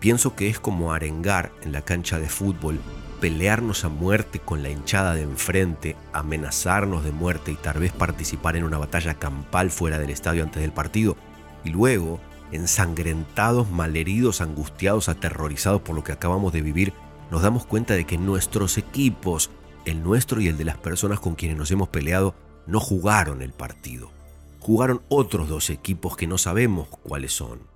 Pienso 0.00 0.34
que 0.34 0.48
es 0.48 0.58
como 0.58 0.92
arengar 0.92 1.52
en 1.62 1.72
la 1.72 1.82
cancha 1.82 2.18
de 2.18 2.28
fútbol, 2.28 2.80
pelearnos 3.20 3.84
a 3.84 3.90
muerte 3.90 4.38
con 4.38 4.62
la 4.62 4.70
hinchada 4.70 5.14
de 5.14 5.22
enfrente, 5.22 5.94
amenazarnos 6.12 7.04
de 7.04 7.12
muerte 7.12 7.52
y 7.52 7.56
tal 7.56 7.80
vez 7.80 7.92
participar 7.92 8.56
en 8.56 8.64
una 8.64 8.78
batalla 8.78 9.14
campal 9.14 9.70
fuera 9.70 9.98
del 9.98 10.10
estadio 10.10 10.42
antes 10.42 10.62
del 10.62 10.72
partido, 10.72 11.16
y 11.64 11.70
luego, 11.70 12.18
ensangrentados, 12.50 13.70
malheridos, 13.70 14.40
angustiados, 14.40 15.10
aterrorizados 15.10 15.82
por 15.82 15.94
lo 15.94 16.02
que 16.02 16.12
acabamos 16.12 16.54
de 16.54 16.62
vivir, 16.62 16.94
nos 17.30 17.42
damos 17.42 17.66
cuenta 17.66 17.94
de 17.94 18.06
que 18.06 18.16
nuestros 18.16 18.78
equipos, 18.78 19.50
el 19.84 20.02
nuestro 20.02 20.40
y 20.40 20.48
el 20.48 20.56
de 20.56 20.64
las 20.64 20.78
personas 20.78 21.20
con 21.20 21.34
quienes 21.34 21.56
nos 21.56 21.70
hemos 21.70 21.88
peleado, 21.88 22.34
no 22.66 22.80
jugaron 22.80 23.42
el 23.42 23.52
partido. 23.52 24.10
Jugaron 24.58 25.02
otros 25.08 25.48
dos 25.48 25.70
equipos 25.70 26.16
que 26.16 26.26
no 26.26 26.38
sabemos 26.38 26.88
cuáles 26.88 27.32
son 27.32 27.70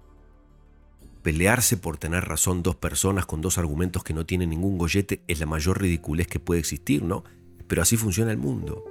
pelearse 1.25 1.78
por 1.78 1.96
tener 1.96 2.26
razón 2.26 2.62
dos 2.62 2.76
personas 2.76 3.25
con 3.25 3.40
dos 3.40 3.56
argumentos 3.56 4.04
que 4.04 4.12
no 4.12 4.26
tienen 4.26 4.50
ningún 4.50 4.76
gollete 4.76 5.23
es 5.26 5.40
la 5.40 5.46
mayor 5.46 5.80
ridiculez 5.80 6.26
que 6.26 6.38
puede 6.38 6.61
existir, 6.61 7.02
¿no? 7.02 7.25
Pero 7.66 7.80
así 7.80 7.96
funciona 7.96 8.30
el 8.30 8.37
mundo. 8.37 8.84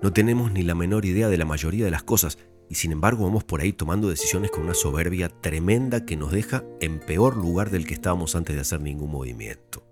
No 0.00 0.12
tenemos 0.12 0.52
ni 0.52 0.62
la 0.62 0.76
menor 0.76 1.04
idea 1.04 1.28
de 1.28 1.36
la 1.36 1.44
mayoría 1.44 1.84
de 1.84 1.90
las 1.90 2.04
cosas 2.04 2.38
y 2.68 2.76
sin 2.76 2.92
embargo 2.92 3.24
vamos 3.24 3.42
por 3.42 3.60
ahí 3.60 3.72
tomando 3.72 4.08
decisiones 4.08 4.52
con 4.52 4.62
una 4.62 4.74
soberbia 4.74 5.28
tremenda 5.28 6.06
que 6.06 6.16
nos 6.16 6.30
deja 6.30 6.62
en 6.80 7.00
peor 7.00 7.36
lugar 7.36 7.70
del 7.70 7.84
que 7.88 7.94
estábamos 7.94 8.36
antes 8.36 8.54
de 8.54 8.62
hacer 8.62 8.80
ningún 8.80 9.10
movimiento. 9.10 9.82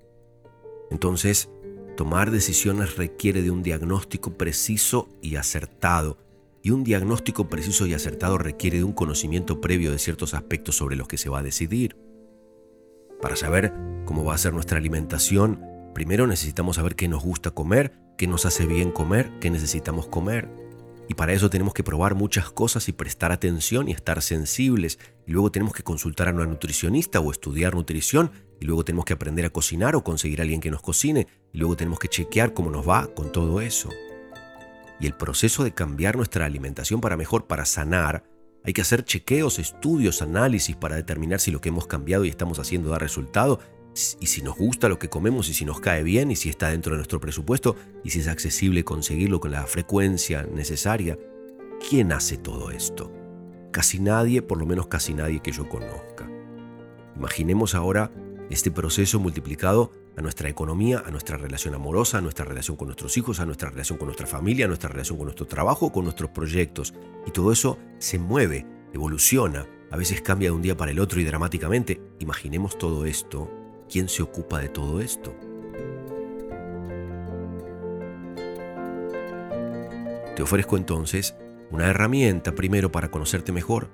Entonces, 0.92 1.50
tomar 1.98 2.30
decisiones 2.30 2.96
requiere 2.96 3.42
de 3.42 3.50
un 3.50 3.64
diagnóstico 3.64 4.38
preciso 4.38 5.08
y 5.20 5.34
acertado 5.34 6.16
y 6.62 6.70
un 6.70 6.84
diagnóstico 6.84 7.48
preciso 7.48 7.88
y 7.88 7.94
acertado 7.94 8.38
requiere 8.38 8.78
de 8.78 8.84
un 8.84 8.92
conocimiento 8.92 9.60
previo 9.60 9.90
de 9.90 9.98
ciertos 9.98 10.32
aspectos 10.32 10.76
sobre 10.76 10.94
los 10.94 11.08
que 11.08 11.18
se 11.18 11.28
va 11.28 11.40
a 11.40 11.42
decidir. 11.42 11.96
Para 13.20 13.34
saber 13.34 13.72
cómo 14.04 14.24
va 14.24 14.34
a 14.34 14.38
ser 14.38 14.54
nuestra 14.54 14.78
alimentación, 14.78 15.60
primero 15.92 16.28
necesitamos 16.28 16.76
saber 16.76 16.94
qué 16.94 17.08
nos 17.08 17.24
gusta 17.24 17.50
comer, 17.50 17.92
qué 18.16 18.28
nos 18.28 18.46
hace 18.46 18.64
bien 18.64 18.92
comer, 18.92 19.32
qué 19.40 19.50
necesitamos 19.50 20.06
comer. 20.06 20.48
Y 21.08 21.14
para 21.14 21.32
eso 21.32 21.50
tenemos 21.50 21.74
que 21.74 21.82
probar 21.82 22.14
muchas 22.14 22.48
cosas 22.50 22.88
y 22.88 22.92
prestar 22.92 23.32
atención 23.32 23.88
y 23.88 23.92
estar 23.92 24.22
sensibles. 24.22 25.00
Y 25.26 25.32
luego 25.32 25.50
tenemos 25.50 25.74
que 25.74 25.82
consultar 25.82 26.28
a 26.28 26.32
una 26.32 26.46
nutricionista 26.46 27.18
o 27.18 27.32
estudiar 27.32 27.74
nutrición. 27.74 28.30
Y 28.60 28.66
luego 28.66 28.84
tenemos 28.84 29.06
que 29.06 29.14
aprender 29.14 29.46
a 29.46 29.50
cocinar 29.50 29.96
o 29.96 30.04
conseguir 30.04 30.40
a 30.40 30.42
alguien 30.42 30.60
que 30.60 30.70
nos 30.70 30.82
cocine. 30.82 31.26
Luego 31.52 31.76
tenemos 31.76 31.98
que 31.98 32.08
chequear 32.08 32.52
cómo 32.52 32.70
nos 32.70 32.88
va 32.88 33.06
con 33.14 33.32
todo 33.32 33.60
eso 33.60 33.90
y 35.00 35.06
el 35.06 35.14
proceso 35.14 35.64
de 35.64 35.72
cambiar 35.72 36.16
nuestra 36.16 36.44
alimentación 36.44 37.00
para 37.00 37.16
mejor, 37.16 37.46
para 37.46 37.64
sanar, 37.64 38.24
hay 38.64 38.72
que 38.72 38.82
hacer 38.82 39.04
chequeos, 39.04 39.58
estudios, 39.58 40.20
análisis 40.22 40.76
para 40.76 40.96
determinar 40.96 41.40
si 41.40 41.50
lo 41.50 41.60
que 41.60 41.68
hemos 41.68 41.86
cambiado 41.86 42.24
y 42.24 42.28
estamos 42.28 42.58
haciendo 42.58 42.90
da 42.90 42.98
resultado 42.98 43.60
y 44.20 44.26
si 44.26 44.42
nos 44.42 44.56
gusta 44.56 44.88
lo 44.88 44.98
que 44.98 45.08
comemos 45.08 45.48
y 45.48 45.54
si 45.54 45.64
nos 45.64 45.80
cae 45.80 46.02
bien 46.02 46.30
y 46.30 46.36
si 46.36 46.48
está 46.48 46.68
dentro 46.68 46.92
de 46.92 46.98
nuestro 46.98 47.20
presupuesto 47.20 47.76
y 48.04 48.10
si 48.10 48.20
es 48.20 48.28
accesible 48.28 48.84
conseguirlo 48.84 49.40
con 49.40 49.52
la 49.52 49.66
frecuencia 49.66 50.42
necesaria. 50.42 51.18
¿Quién 51.88 52.12
hace 52.12 52.36
todo 52.36 52.70
esto? 52.70 53.12
Casi 53.72 54.00
nadie, 54.00 54.42
por 54.42 54.58
lo 54.58 54.66
menos 54.66 54.88
casi 54.88 55.14
nadie 55.14 55.40
que 55.40 55.52
yo 55.52 55.68
conozca. 55.68 56.28
Imaginemos 57.16 57.74
ahora 57.74 58.10
este 58.50 58.70
proceso 58.70 59.18
multiplicado 59.18 59.92
a 60.18 60.20
nuestra 60.20 60.48
economía, 60.48 61.04
a 61.06 61.12
nuestra 61.12 61.38
relación 61.38 61.74
amorosa, 61.74 62.18
a 62.18 62.20
nuestra 62.20 62.44
relación 62.44 62.76
con 62.76 62.88
nuestros 62.88 63.16
hijos, 63.16 63.38
a 63.38 63.46
nuestra 63.46 63.70
relación 63.70 63.98
con 63.98 64.08
nuestra 64.08 64.26
familia, 64.26 64.64
a 64.64 64.68
nuestra 64.68 64.90
relación 64.90 65.16
con 65.16 65.26
nuestro 65.26 65.46
trabajo, 65.46 65.92
con 65.92 66.02
nuestros 66.02 66.30
proyectos. 66.30 66.92
Y 67.24 67.30
todo 67.30 67.52
eso 67.52 67.78
se 67.98 68.18
mueve, 68.18 68.66
evoluciona, 68.92 69.66
a 69.92 69.96
veces 69.96 70.20
cambia 70.20 70.48
de 70.48 70.56
un 70.56 70.62
día 70.62 70.76
para 70.76 70.90
el 70.90 70.98
otro 70.98 71.20
y 71.20 71.24
dramáticamente. 71.24 72.00
Imaginemos 72.18 72.76
todo 72.76 73.06
esto. 73.06 73.48
¿Quién 73.88 74.08
se 74.08 74.22
ocupa 74.22 74.58
de 74.58 74.68
todo 74.68 75.00
esto? 75.00 75.36
Te 80.34 80.42
ofrezco 80.42 80.76
entonces 80.76 81.36
una 81.70 81.86
herramienta 81.86 82.56
primero 82.56 82.90
para 82.90 83.12
conocerte 83.12 83.52
mejor. 83.52 83.88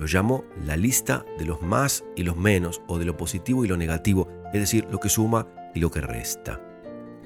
Lo 0.00 0.06
llamo 0.06 0.44
la 0.64 0.78
lista 0.78 1.26
de 1.38 1.44
los 1.44 1.60
más 1.60 2.04
y 2.16 2.22
los 2.22 2.34
menos 2.34 2.80
o 2.86 2.98
de 2.98 3.04
lo 3.04 3.18
positivo 3.18 3.66
y 3.66 3.68
lo 3.68 3.76
negativo 3.76 4.28
es 4.46 4.60
decir, 4.60 4.86
lo 4.90 4.98
que 4.98 5.10
suma 5.10 5.46
y 5.74 5.80
lo 5.80 5.90
que 5.90 6.00
resta. 6.00 6.58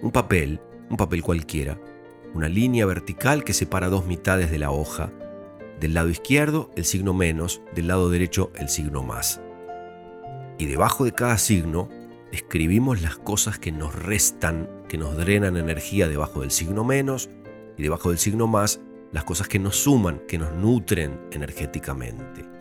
Un 0.03 0.11
papel, 0.11 0.61
un 0.91 0.97
papel 0.97 1.23
cualquiera, 1.23 1.79
una 2.35 2.49
línea 2.49 2.85
vertical 2.85 3.45
que 3.45 3.53
separa 3.53 3.89
dos 3.89 4.07
mitades 4.07 4.51
de 4.51 4.59
la 4.59 4.73
hoja, 4.73 5.13
del 5.79 5.95
lado 5.95 6.09
izquierdo 6.09 6.73
el 6.75 6.85
signo 6.85 7.15
menos, 7.15 7.63
del 7.77 7.87
lado 7.87 8.11
derecho 8.11 8.51
el 8.57 8.69
signo 8.69 9.05
más. 9.05 9.41
Y 10.59 10.67
debajo 10.67 11.05
de 11.05 11.13
cada 11.13 11.39
signo 11.39 11.89
escribimos 12.33 13.03
las 13.03 13.17
cosas 13.19 13.57
que 13.57 13.71
nos 13.71 13.95
restan, 13.95 14.69
que 14.89 14.99
nos 14.99 15.17
drenan 15.17 15.57
energía 15.57 16.09
debajo 16.09 16.41
del 16.41 16.51
signo 16.51 16.83
menos, 16.83 17.31
y 17.79 17.85
debajo 17.85 18.11
del 18.11 18.19
signo 18.19 18.49
más 18.49 18.81
las 19.13 19.23
cosas 19.23 19.47
que 19.47 19.61
nos 19.61 19.77
suman, 19.77 20.23
que 20.27 20.39
nos 20.39 20.53
nutren 20.55 21.21
energéticamente. 21.31 22.54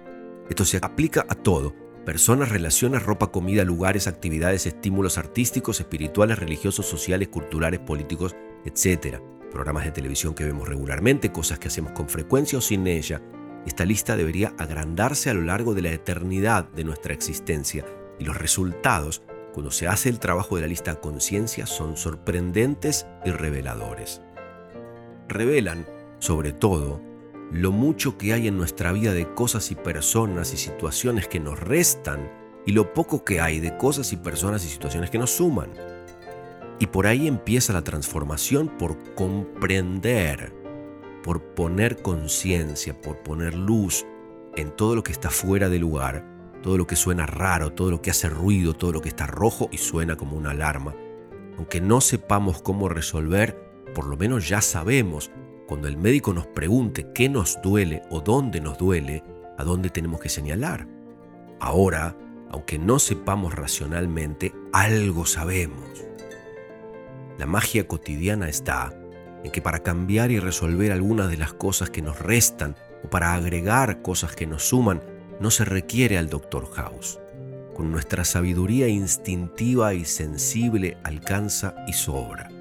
Esto 0.49 0.65
se 0.65 0.77
aplica 0.81 1.25
a 1.29 1.35
todo, 1.35 1.73
Personas, 2.05 2.49
relaciones, 2.49 3.03
ropa, 3.03 3.31
comida, 3.31 3.63
lugares, 3.63 4.07
actividades, 4.07 4.65
estímulos 4.65 5.17
artísticos, 5.17 5.79
espirituales, 5.79 6.37
religiosos, 6.37 6.85
sociales, 6.85 7.29
culturales, 7.29 7.79
políticos, 7.79 8.35
etc. 8.65 9.21
Programas 9.51 9.85
de 9.85 9.91
televisión 9.91 10.33
que 10.33 10.43
vemos 10.43 10.67
regularmente, 10.67 11.31
cosas 11.31 11.59
que 11.59 11.69
hacemos 11.69 11.93
con 11.93 12.09
frecuencia 12.09 12.57
o 12.57 12.61
sin 12.61 12.87
ella. 12.87 13.21
Esta 13.65 13.85
lista 13.85 14.17
debería 14.17 14.53
agrandarse 14.57 15.29
a 15.29 15.33
lo 15.33 15.43
largo 15.43 15.73
de 15.73 15.81
la 15.81 15.93
eternidad 15.93 16.67
de 16.71 16.83
nuestra 16.83 17.13
existencia 17.13 17.85
y 18.19 18.25
los 18.25 18.35
resultados, 18.35 19.23
cuando 19.53 19.71
se 19.71 19.87
hace 19.87 20.09
el 20.09 20.19
trabajo 20.19 20.57
de 20.57 20.63
la 20.63 20.67
lista 20.67 20.91
a 20.91 20.99
conciencia, 20.99 21.65
son 21.67 21.95
sorprendentes 21.95 23.07
y 23.23 23.31
reveladores. 23.31 24.21
Revelan, 25.29 25.85
sobre 26.19 26.51
todo, 26.51 26.99
lo 27.53 27.71
mucho 27.71 28.17
que 28.17 28.33
hay 28.33 28.47
en 28.47 28.57
nuestra 28.57 28.91
vida 28.91 29.13
de 29.13 29.31
cosas 29.35 29.69
y 29.69 29.75
personas 29.75 30.53
y 30.53 30.57
situaciones 30.57 31.27
que 31.27 31.39
nos 31.39 31.59
restan 31.59 32.31
y 32.65 32.71
lo 32.71 32.93
poco 32.93 33.23
que 33.23 33.41
hay 33.41 33.59
de 33.59 33.77
cosas 33.77 34.11
y 34.11 34.17
personas 34.17 34.65
y 34.65 34.69
situaciones 34.69 35.11
que 35.11 35.19
nos 35.19 35.29
suman. 35.29 35.71
Y 36.79 36.87
por 36.87 37.05
ahí 37.05 37.27
empieza 37.27 37.71
la 37.71 37.83
transformación 37.83 38.69
por 38.79 38.97
comprender, 39.13 40.51
por 41.21 41.43
poner 41.53 42.01
conciencia, 42.01 42.99
por 42.99 43.21
poner 43.21 43.53
luz 43.53 44.03
en 44.55 44.71
todo 44.71 44.95
lo 44.95 45.03
que 45.03 45.11
está 45.11 45.29
fuera 45.29 45.69
de 45.69 45.77
lugar, 45.77 46.25
todo 46.63 46.79
lo 46.79 46.87
que 46.87 46.95
suena 46.95 47.27
raro, 47.27 47.71
todo 47.71 47.91
lo 47.91 48.01
que 48.01 48.09
hace 48.09 48.29
ruido, 48.29 48.73
todo 48.73 48.93
lo 48.93 49.01
que 49.01 49.09
está 49.09 49.27
rojo 49.27 49.69
y 49.71 49.77
suena 49.77 50.15
como 50.15 50.37
una 50.37 50.51
alarma. 50.51 50.95
Aunque 51.57 51.81
no 51.81 52.01
sepamos 52.01 52.63
cómo 52.63 52.89
resolver, 52.89 53.71
por 53.93 54.07
lo 54.07 54.17
menos 54.17 54.49
ya 54.49 54.59
sabemos, 54.61 55.29
cuando 55.73 55.87
el 55.87 55.97
médico 55.97 56.35
nos 56.35 56.45
pregunte 56.45 57.07
qué 57.15 57.29
nos 57.29 57.59
duele 57.63 58.03
o 58.11 58.21
dónde 58.21 58.61
nos 58.61 58.77
duele, 58.77 59.23
a 59.57 59.63
dónde 59.63 59.89
tenemos 59.89 60.19
que 60.19 60.29
señalar. 60.29 60.87
Ahora, 61.59 62.15
aunque 62.51 62.77
no 62.77 62.99
sepamos 62.99 63.55
racionalmente, 63.55 64.53
algo 64.71 65.25
sabemos. 65.25 66.05
La 67.39 67.47
magia 67.47 67.87
cotidiana 67.87 68.49
está 68.49 68.93
en 69.43 69.49
que 69.49 69.63
para 69.63 69.79
cambiar 69.79 70.29
y 70.29 70.37
resolver 70.37 70.91
algunas 70.91 71.31
de 71.31 71.37
las 71.37 71.53
cosas 71.53 71.89
que 71.89 72.03
nos 72.03 72.19
restan 72.19 72.75
o 73.03 73.09
para 73.09 73.33
agregar 73.33 74.03
cosas 74.03 74.35
que 74.35 74.45
nos 74.45 74.61
suman, 74.61 75.01
no 75.39 75.49
se 75.49 75.65
requiere 75.65 76.19
al 76.19 76.29
Dr. 76.29 76.69
House. 76.71 77.19
Con 77.75 77.91
nuestra 77.91 78.25
sabiduría 78.25 78.89
instintiva 78.89 79.95
y 79.95 80.05
sensible 80.05 80.97
alcanza 81.03 81.73
y 81.87 81.93
sobra. 81.93 82.51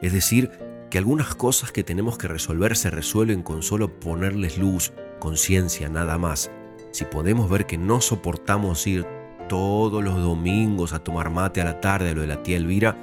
Es 0.00 0.14
decir, 0.14 0.71
que 0.92 0.98
algunas 0.98 1.34
cosas 1.34 1.72
que 1.72 1.84
tenemos 1.84 2.18
que 2.18 2.28
resolver 2.28 2.76
se 2.76 2.90
resuelven 2.90 3.42
con 3.42 3.62
solo 3.62 3.98
ponerles 3.98 4.58
luz, 4.58 4.92
conciencia, 5.20 5.88
nada 5.88 6.18
más. 6.18 6.50
Si 6.90 7.06
podemos 7.06 7.48
ver 7.48 7.64
que 7.64 7.78
no 7.78 8.02
soportamos 8.02 8.86
ir 8.86 9.06
todos 9.48 10.04
los 10.04 10.16
domingos 10.20 10.92
a 10.92 10.98
tomar 10.98 11.30
mate 11.30 11.62
a 11.62 11.64
la 11.64 11.80
tarde 11.80 12.10
a 12.10 12.14
lo 12.14 12.20
de 12.20 12.26
la 12.26 12.42
tía 12.42 12.58
Elvira, 12.58 12.94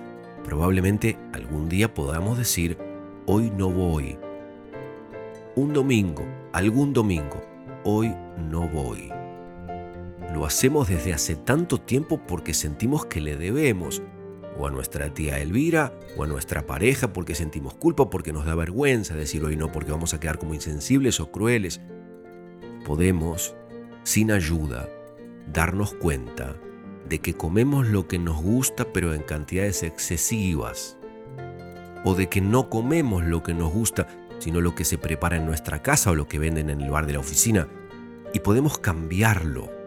probablemente 0.44 1.18
algún 1.34 1.68
día 1.68 1.92
podamos 1.92 2.38
decir, 2.38 2.78
hoy 3.26 3.50
no 3.50 3.72
voy. 3.72 4.20
Un 5.56 5.74
domingo, 5.74 6.28
algún 6.54 6.94
domingo, 6.94 7.42
hoy 7.84 8.16
no 8.38 8.70
voy. 8.70 9.12
Lo 10.32 10.46
hacemos 10.46 10.90
desde 10.90 11.12
hace 11.12 11.36
tanto 11.36 11.80
tiempo 11.80 12.20
porque 12.20 12.54
sentimos 12.54 13.08
que 13.08 13.20
le 13.20 13.36
debemos, 13.36 14.04
o 14.60 14.68
a 14.68 14.72
nuestra 14.72 15.14
tía 15.14 15.40
Elvira, 15.40 15.94
o 16.18 16.24
a 16.24 16.28
nuestra 16.28 16.68
pareja 16.68 17.14
porque 17.14 17.34
sentimos 17.34 17.74
culpa, 17.76 18.10
porque 18.10 18.34
nos 18.34 18.46
da 18.46 18.56
vergüenza 18.56 19.16
decir 19.16 19.44
hoy 19.44 19.56
no, 19.56 19.72
porque 19.72 19.92
vamos 19.92 20.14
a 20.14 20.20
quedar 20.20 20.38
como 20.38 20.54
insensibles 20.54 21.22
o 21.22 21.32
crueles. 21.32 21.80
Podemos, 22.86 23.56
sin 24.04 24.32
ayuda, 24.32 24.90
darnos 25.52 25.94
cuenta 25.94 26.58
de 27.08 27.20
que 27.20 27.34
comemos 27.34 27.88
lo 27.88 28.08
que 28.08 28.20
nos 28.20 28.42
gusta 28.42 28.92
pero 28.92 29.14
en 29.14 29.24
cantidades 29.24 29.82
excesivas, 29.82 30.98
o 32.04 32.14
de 32.14 32.28
que 32.28 32.42
no 32.42 32.70
comemos 32.70 33.24
lo 33.24 33.42
que 33.42 33.54
nos 33.54 33.72
gusta, 33.72 34.08
sino 34.40 34.60
lo 34.60 34.76
que 34.76 34.84
se 34.84 34.98
prepara 34.98 35.38
en 35.38 35.46
nuestra 35.46 35.82
casa 35.82 36.12
o 36.12 36.16
lo 36.16 36.28
que 36.28 36.40
venden 36.40 36.70
en 36.70 36.82
el 36.82 36.92
bar 36.92 37.06
de 37.06 37.14
la 37.14 37.20
oficina, 37.20 37.70
y 38.34 38.40
podemos 38.40 38.78
cambiarlo 38.78 39.79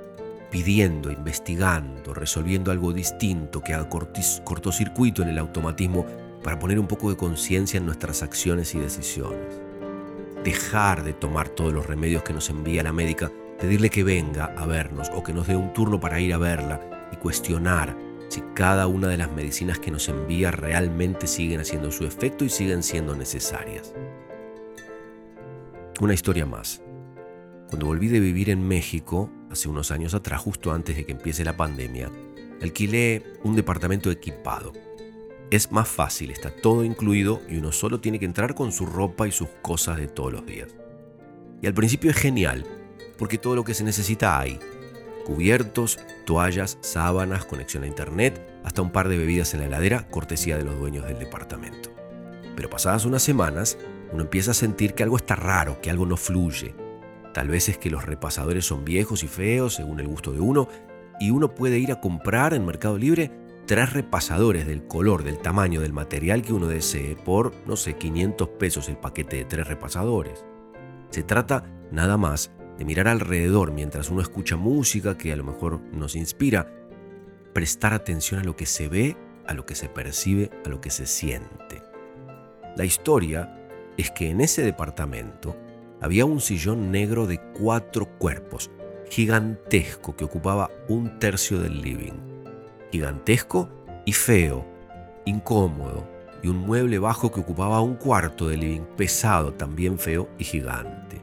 pidiendo, 0.53 1.11
investigando, 1.11 2.13
resolviendo 2.13 2.71
algo 2.71 2.93
distinto 2.93 3.63
que 3.63 3.73
haga 3.73 3.89
cortocircuito 3.89 5.23
en 5.23 5.31
el 5.31 5.39
automatismo 5.39 6.05
para 6.45 6.59
poner 6.59 6.79
un 6.79 6.87
poco 6.87 7.09
de 7.09 7.17
conciencia 7.17 7.79
en 7.79 7.87
nuestras 7.87 8.23
acciones 8.23 8.75
y 8.75 8.79
decisiones. 8.79 9.63
Dejar 10.45 11.05
de 11.05 11.15
tomar 11.15 11.49
todos 11.49 11.73
los 11.73 11.87
remedios 11.87 12.23
que 12.23 12.35
nos 12.35 12.51
envía 12.51 12.83
la 12.83 12.93
médica, 12.93 13.33
pedirle 13.59 13.89
que 13.89 14.05
venga 14.05 14.53
a 14.59 14.67
vernos 14.67 15.11
o 15.15 15.23
que 15.23 15.33
nos 15.33 15.47
dé 15.47 15.57
un 15.57 15.73
turno 15.73 15.99
para 15.99 16.21
ir 16.21 16.35
a 16.35 16.39
verla 16.39 17.09
y 17.11 17.17
cuestionar 17.17 17.97
si 18.29 18.43
cada 18.55 18.87
una 18.89 19.09
de 19.09 19.17
las 19.17 19.33
medicinas 19.33 19.79
que 19.79 19.91
nos 19.91 20.07
envía 20.11 20.51
realmente 20.51 21.27
siguen 21.29 21.61
haciendo 21.61 21.91
su 21.91 22.05
efecto 22.05 22.45
y 22.45 22.51
siguen 22.51 22.83
siendo 22.83 23.17
necesarias. 23.17 23.95
Una 25.99 26.13
historia 26.13 26.45
más. 26.45 26.83
Cuando 27.69 27.87
volví 27.87 28.09
de 28.09 28.21
vivir 28.21 28.51
en 28.51 28.69
México, 28.69 29.31
hace 29.53 29.69
unos 29.69 29.91
años 29.91 30.15
atrás, 30.15 30.41
justo 30.41 30.73
antes 30.73 30.97
de 30.97 31.05
que 31.05 31.13
empiece 31.13 31.45
la 31.45 31.57
pandemia, 31.57 32.11
alquilé 32.63 33.23
un 33.45 33.55
departamento 33.55 34.11
equipado. 34.11 34.73
Es 35.51 35.71
más 35.71 35.89
fácil, 35.89 36.31
está 36.31 36.51
todo 36.51 36.85
incluido 36.85 37.43
y 37.49 37.59
uno 37.59 37.73
solo 37.73 38.01
tiene 38.01 38.19
que 38.19 38.25
entrar 38.25 38.55
con 38.55 38.73
su 38.73 38.87
ropa 38.87 39.29
y 39.29 39.33
sus 39.33 39.49
cosas 39.61 39.99
de 39.99 40.09
todos 40.09 40.33
los 40.33 40.47
días. 40.47 40.75
Y 41.61 41.67
al 41.67 41.75
principio 41.75 42.11
es 42.11 42.17
genial, 42.17 42.65
porque 43.19 43.39
todo 43.39 43.55
lo 43.55 43.65
que 43.65 43.75
se 43.75 43.85
necesita 43.85 44.39
hay. 44.39 44.59
Cubiertos, 45.27 46.01
toallas, 46.25 46.79
sábanas, 46.81 47.45
conexión 47.45 47.85
a 47.85 47.87
internet, 47.87 48.41
hasta 48.65 48.83
un 48.83 48.91
par 48.91 49.09
de 49.09 49.19
bebidas 49.19 49.53
en 49.55 49.61
la 49.61 49.67
heladera, 49.67 50.09
cortesía 50.09 50.57
de 50.57 50.65
los 50.65 50.79
dueños 50.79 51.07
del 51.07 51.19
departamento. 51.19 51.91
Pero 52.57 52.71
pasadas 52.71 53.05
unas 53.05 53.23
semanas, 53.23 53.77
uno 54.13 54.23
empieza 54.23 54.53
a 54.53 54.55
sentir 54.55 54.95
que 54.95 55.03
algo 55.03 55.17
está 55.17 55.37
raro, 55.37 55.81
que 55.81 55.91
algo 55.91 56.07
no 56.07 56.17
fluye, 56.17 56.75
Tal 57.33 57.49
vez 57.49 57.69
es 57.69 57.79
que 57.79 57.91
los 57.91 58.05
repasadores 58.05 58.67
son 58.67 58.85
viejos 58.85 59.23
y 59.23 59.29
feos 59.29 59.75
según 59.75 60.01
el 60.01 60.09
gusto 60.09 60.33
de 60.33 60.41
uno 60.41 60.69
y 61.19 61.31
uno 61.31 61.55
puede 61.55 61.79
ir 61.79 61.93
a 61.93 62.01
comprar 62.01 62.53
en 62.55 62.67
Mercado 62.67 62.99
Libre 62.99 63.31
tres 63.67 63.93
repasadores 63.93 64.67
del 64.67 64.87
color, 64.87 65.23
del 65.23 65.39
tamaño, 65.39 65.81
del 65.81 65.93
material 65.93 66.43
que 66.43 66.53
uno 66.53 66.67
desee 66.67 67.17
por, 67.17 67.53
no 67.67 67.77
sé, 67.77 67.95
500 67.95 68.49
pesos 68.49 68.89
el 68.89 68.97
paquete 68.97 69.37
de 69.37 69.45
tres 69.45 69.67
repasadores. 69.67 70.45
Se 71.11 71.23
trata 71.23 71.65
nada 71.91 72.17
más 72.17 72.51
de 72.77 72.85
mirar 72.85 73.09
alrededor 73.09 73.73
mientras 73.73 74.11
uno 74.11 74.21
escucha 74.21 74.57
música 74.57 75.17
que 75.17 75.33
a 75.33 75.37
lo 75.37 75.45
mejor 75.45 75.81
nos 75.93 76.17
inspira, 76.17 76.73
prestar 77.53 77.93
atención 77.93 78.41
a 78.41 78.45
lo 78.45 78.57
que 78.57 78.67
se 78.67 78.89
ve, 78.89 79.17
a 79.47 79.55
lo 79.55 79.65
que 79.67 79.75
se 79.75 79.89
percibe, 79.89 80.51
a 80.65 80.69
lo 80.69 80.81
que 80.81 80.91
se 80.91 81.07
siente. 81.07 81.83
La 82.77 82.85
historia 82.85 83.69
es 83.97 84.11
que 84.11 84.31
en 84.31 84.41
ese 84.41 84.63
departamento 84.63 85.57
había 86.03 86.25
un 86.25 86.41
sillón 86.41 86.91
negro 86.91 87.29
de 87.29 87.39
cuatro 87.53 88.07
cuerpos, 88.19 88.71
gigantesco, 89.09 90.17
que 90.17 90.25
ocupaba 90.25 90.69
un 90.89 91.21
tercio 91.21 91.61
del 91.61 91.81
living. 91.81 92.13
Gigantesco 92.91 93.69
y 94.05 94.13
feo, 94.13 94.67
incómodo, 95.25 96.05
y 96.43 96.49
un 96.49 96.59
mueble 96.59 96.99
bajo 96.99 97.31
que 97.31 97.41
ocupaba 97.41 97.81
un 97.81 97.95
cuarto 97.95 98.49
del 98.49 98.61
living, 98.61 98.83
pesado, 98.97 99.55
también 99.55 99.97
feo 99.97 100.29
y 100.39 100.45
gigante. 100.45 101.21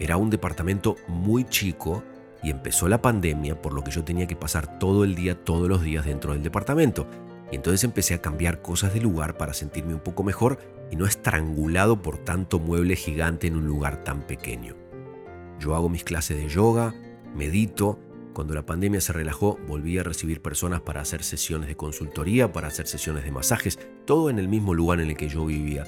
Era 0.00 0.16
un 0.16 0.30
departamento 0.30 0.96
muy 1.06 1.44
chico 1.44 2.02
y 2.42 2.50
empezó 2.50 2.88
la 2.88 3.00
pandemia, 3.00 3.62
por 3.62 3.72
lo 3.72 3.84
que 3.84 3.92
yo 3.92 4.02
tenía 4.02 4.26
que 4.26 4.34
pasar 4.34 4.80
todo 4.80 5.04
el 5.04 5.14
día, 5.14 5.44
todos 5.44 5.68
los 5.68 5.82
días 5.82 6.04
dentro 6.04 6.32
del 6.32 6.42
departamento. 6.42 7.06
Y 7.52 7.56
entonces 7.56 7.84
empecé 7.84 8.14
a 8.14 8.20
cambiar 8.20 8.60
cosas 8.62 8.92
de 8.92 9.00
lugar 9.00 9.36
para 9.36 9.54
sentirme 9.54 9.94
un 9.94 10.00
poco 10.00 10.24
mejor 10.24 10.58
y 10.90 10.96
no 10.96 11.06
estrangulado 11.06 12.02
por 12.02 12.18
tanto 12.18 12.58
mueble 12.58 12.96
gigante 12.96 13.46
en 13.46 13.56
un 13.56 13.66
lugar 13.66 14.04
tan 14.04 14.26
pequeño. 14.26 14.74
Yo 15.58 15.74
hago 15.74 15.88
mis 15.88 16.04
clases 16.04 16.36
de 16.36 16.48
yoga, 16.48 16.94
medito, 17.34 17.98
cuando 18.32 18.54
la 18.54 18.66
pandemia 18.66 19.00
se 19.00 19.14
relajó 19.14 19.58
volví 19.66 19.98
a 19.98 20.02
recibir 20.02 20.42
personas 20.42 20.82
para 20.82 21.00
hacer 21.00 21.22
sesiones 21.22 21.68
de 21.68 21.76
consultoría, 21.76 22.52
para 22.52 22.68
hacer 22.68 22.86
sesiones 22.86 23.24
de 23.24 23.32
masajes, 23.32 23.78
todo 24.04 24.28
en 24.28 24.38
el 24.38 24.48
mismo 24.48 24.74
lugar 24.74 25.00
en 25.00 25.08
el 25.08 25.16
que 25.16 25.28
yo 25.28 25.46
vivía. 25.46 25.84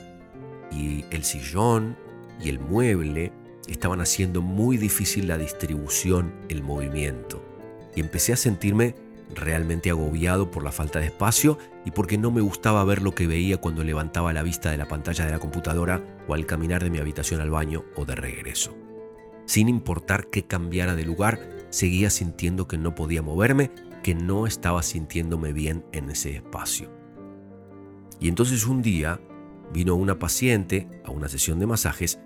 Y 0.72 1.04
el 1.10 1.24
sillón 1.24 1.96
y 2.40 2.48
el 2.48 2.58
mueble 2.58 3.32
estaban 3.68 4.00
haciendo 4.00 4.40
muy 4.40 4.78
difícil 4.78 5.28
la 5.28 5.36
distribución, 5.36 6.32
el 6.48 6.62
movimiento. 6.62 7.44
Y 7.94 8.00
empecé 8.00 8.32
a 8.32 8.36
sentirme 8.36 8.94
realmente 9.34 9.90
agobiado 9.90 10.50
por 10.50 10.64
la 10.64 10.72
falta 10.72 11.00
de 11.00 11.06
espacio 11.06 11.58
y 11.84 11.90
porque 11.90 12.18
no 12.18 12.30
me 12.30 12.40
gustaba 12.40 12.84
ver 12.84 13.02
lo 13.02 13.14
que 13.14 13.26
veía 13.26 13.58
cuando 13.58 13.84
levantaba 13.84 14.32
la 14.32 14.42
vista 14.42 14.70
de 14.70 14.76
la 14.76 14.88
pantalla 14.88 15.24
de 15.24 15.32
la 15.32 15.38
computadora 15.38 16.02
o 16.26 16.34
al 16.34 16.46
caminar 16.46 16.82
de 16.82 16.90
mi 16.90 16.98
habitación 16.98 17.40
al 17.40 17.50
baño 17.50 17.84
o 17.96 18.04
de 18.04 18.14
regreso. 18.14 18.76
Sin 19.46 19.68
importar 19.68 20.28
qué 20.28 20.44
cambiara 20.44 20.94
de 20.94 21.04
lugar, 21.04 21.40
seguía 21.70 22.10
sintiendo 22.10 22.68
que 22.68 22.78
no 22.78 22.94
podía 22.94 23.22
moverme, 23.22 23.70
que 24.02 24.14
no 24.14 24.46
estaba 24.46 24.82
sintiéndome 24.82 25.52
bien 25.52 25.84
en 25.92 26.10
ese 26.10 26.36
espacio. 26.36 26.90
Y 28.20 28.28
entonces 28.28 28.66
un 28.66 28.82
día 28.82 29.20
vino 29.72 29.94
una 29.94 30.18
paciente 30.18 30.88
a 31.04 31.10
una 31.10 31.28
sesión 31.28 31.58
de 31.58 31.66
masajes, 31.66 32.18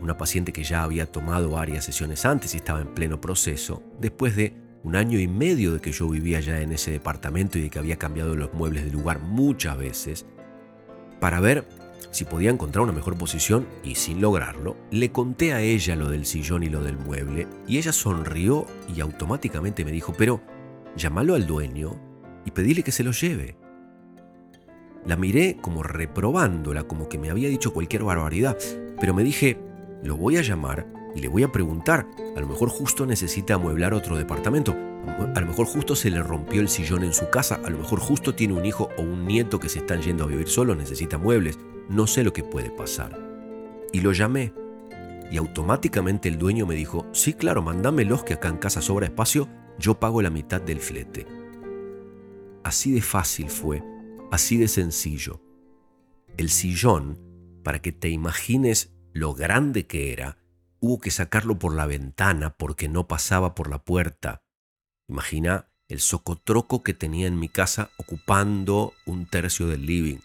una 0.00 0.16
paciente 0.16 0.52
que 0.52 0.62
ya 0.62 0.82
había 0.82 1.06
tomado 1.06 1.50
varias 1.50 1.84
sesiones 1.84 2.24
antes 2.24 2.54
y 2.54 2.58
estaba 2.58 2.80
en 2.80 2.94
pleno 2.94 3.20
proceso, 3.20 3.82
después 4.00 4.36
de 4.36 4.67
un 4.84 4.96
año 4.96 5.18
y 5.18 5.28
medio 5.28 5.72
de 5.72 5.80
que 5.80 5.92
yo 5.92 6.08
vivía 6.08 6.40
ya 6.40 6.60
en 6.60 6.72
ese 6.72 6.90
departamento 6.90 7.58
y 7.58 7.62
de 7.62 7.70
que 7.70 7.78
había 7.78 7.98
cambiado 7.98 8.34
los 8.36 8.52
muebles 8.54 8.84
de 8.84 8.92
lugar 8.92 9.20
muchas 9.20 9.76
veces, 9.76 10.26
para 11.20 11.40
ver 11.40 11.66
si 12.10 12.24
podía 12.24 12.50
encontrar 12.50 12.84
una 12.84 12.92
mejor 12.92 13.16
posición 13.18 13.66
y 13.82 13.96
sin 13.96 14.20
lograrlo, 14.20 14.76
le 14.90 15.10
conté 15.10 15.52
a 15.52 15.60
ella 15.60 15.96
lo 15.96 16.08
del 16.08 16.26
sillón 16.26 16.62
y 16.62 16.68
lo 16.68 16.82
del 16.82 16.96
mueble 16.96 17.46
y 17.66 17.78
ella 17.78 17.92
sonrió 17.92 18.66
y 18.94 19.00
automáticamente 19.00 19.84
me 19.84 19.92
dijo, 19.92 20.14
pero 20.16 20.40
llámalo 20.96 21.34
al 21.34 21.46
dueño 21.46 22.00
y 22.44 22.50
pedile 22.50 22.82
que 22.82 22.92
se 22.92 23.04
lo 23.04 23.12
lleve. 23.12 23.56
La 25.04 25.16
miré 25.16 25.58
como 25.60 25.82
reprobándola, 25.82 26.84
como 26.84 27.08
que 27.08 27.18
me 27.18 27.30
había 27.30 27.48
dicho 27.48 27.72
cualquier 27.72 28.04
barbaridad, 28.04 28.56
pero 29.00 29.14
me 29.14 29.22
dije, 29.24 29.58
lo 30.02 30.16
voy 30.16 30.36
a 30.36 30.42
llamar 30.42 30.86
y 31.18 31.20
le 31.20 31.28
voy 31.28 31.42
a 31.42 31.50
preguntar, 31.50 32.06
a 32.36 32.40
lo 32.40 32.46
mejor 32.46 32.68
justo 32.68 33.04
necesita 33.04 33.54
amueblar 33.54 33.92
otro 33.92 34.16
departamento, 34.16 34.76
a 35.34 35.40
lo 35.40 35.46
mejor 35.46 35.66
justo 35.66 35.96
se 35.96 36.10
le 36.10 36.22
rompió 36.22 36.60
el 36.60 36.68
sillón 36.68 37.02
en 37.02 37.12
su 37.12 37.28
casa, 37.28 37.60
a 37.64 37.70
lo 37.70 37.78
mejor 37.78 37.98
justo 37.98 38.36
tiene 38.36 38.54
un 38.54 38.64
hijo 38.64 38.88
o 38.96 39.02
un 39.02 39.26
nieto 39.26 39.58
que 39.58 39.68
se 39.68 39.80
están 39.80 40.00
yendo 40.00 40.22
a 40.22 40.28
vivir 40.28 40.48
solo, 40.48 40.76
necesita 40.76 41.18
muebles, 41.18 41.58
no 41.88 42.06
sé 42.06 42.22
lo 42.22 42.32
que 42.32 42.44
puede 42.44 42.70
pasar. 42.70 43.18
Y 43.92 44.00
lo 44.00 44.12
llamé. 44.12 44.52
Y 45.30 45.38
automáticamente 45.38 46.28
el 46.28 46.38
dueño 46.38 46.66
me 46.66 46.76
dijo, 46.76 47.04
sí, 47.12 47.34
claro, 47.34 47.62
mándame-los 47.62 48.22
que 48.22 48.34
acá 48.34 48.48
en 48.48 48.58
casa 48.58 48.80
sobra 48.80 49.06
espacio, 49.06 49.48
yo 49.76 49.98
pago 49.98 50.22
la 50.22 50.30
mitad 50.30 50.60
del 50.60 50.78
flete. 50.78 51.26
Así 52.62 52.92
de 52.92 53.02
fácil 53.02 53.50
fue, 53.50 53.82
así 54.30 54.56
de 54.56 54.68
sencillo. 54.68 55.42
El 56.36 56.48
sillón, 56.48 57.18
para 57.64 57.80
que 57.82 57.90
te 57.90 58.08
imagines 58.08 58.92
lo 59.12 59.34
grande 59.34 59.86
que 59.88 60.12
era, 60.12 60.38
hubo 60.80 60.98
que 60.98 61.10
sacarlo 61.10 61.58
por 61.58 61.74
la 61.74 61.86
ventana 61.86 62.54
porque 62.56 62.88
no 62.88 63.06
pasaba 63.06 63.54
por 63.54 63.68
la 63.68 63.78
puerta. 63.78 64.42
Imagina 65.08 65.68
el 65.88 66.00
socotroco 66.00 66.82
que 66.82 66.94
tenía 66.94 67.26
en 67.26 67.38
mi 67.38 67.48
casa 67.48 67.90
ocupando 67.96 68.92
un 69.06 69.26
tercio 69.26 69.66
del 69.66 69.86
living. 69.86 70.18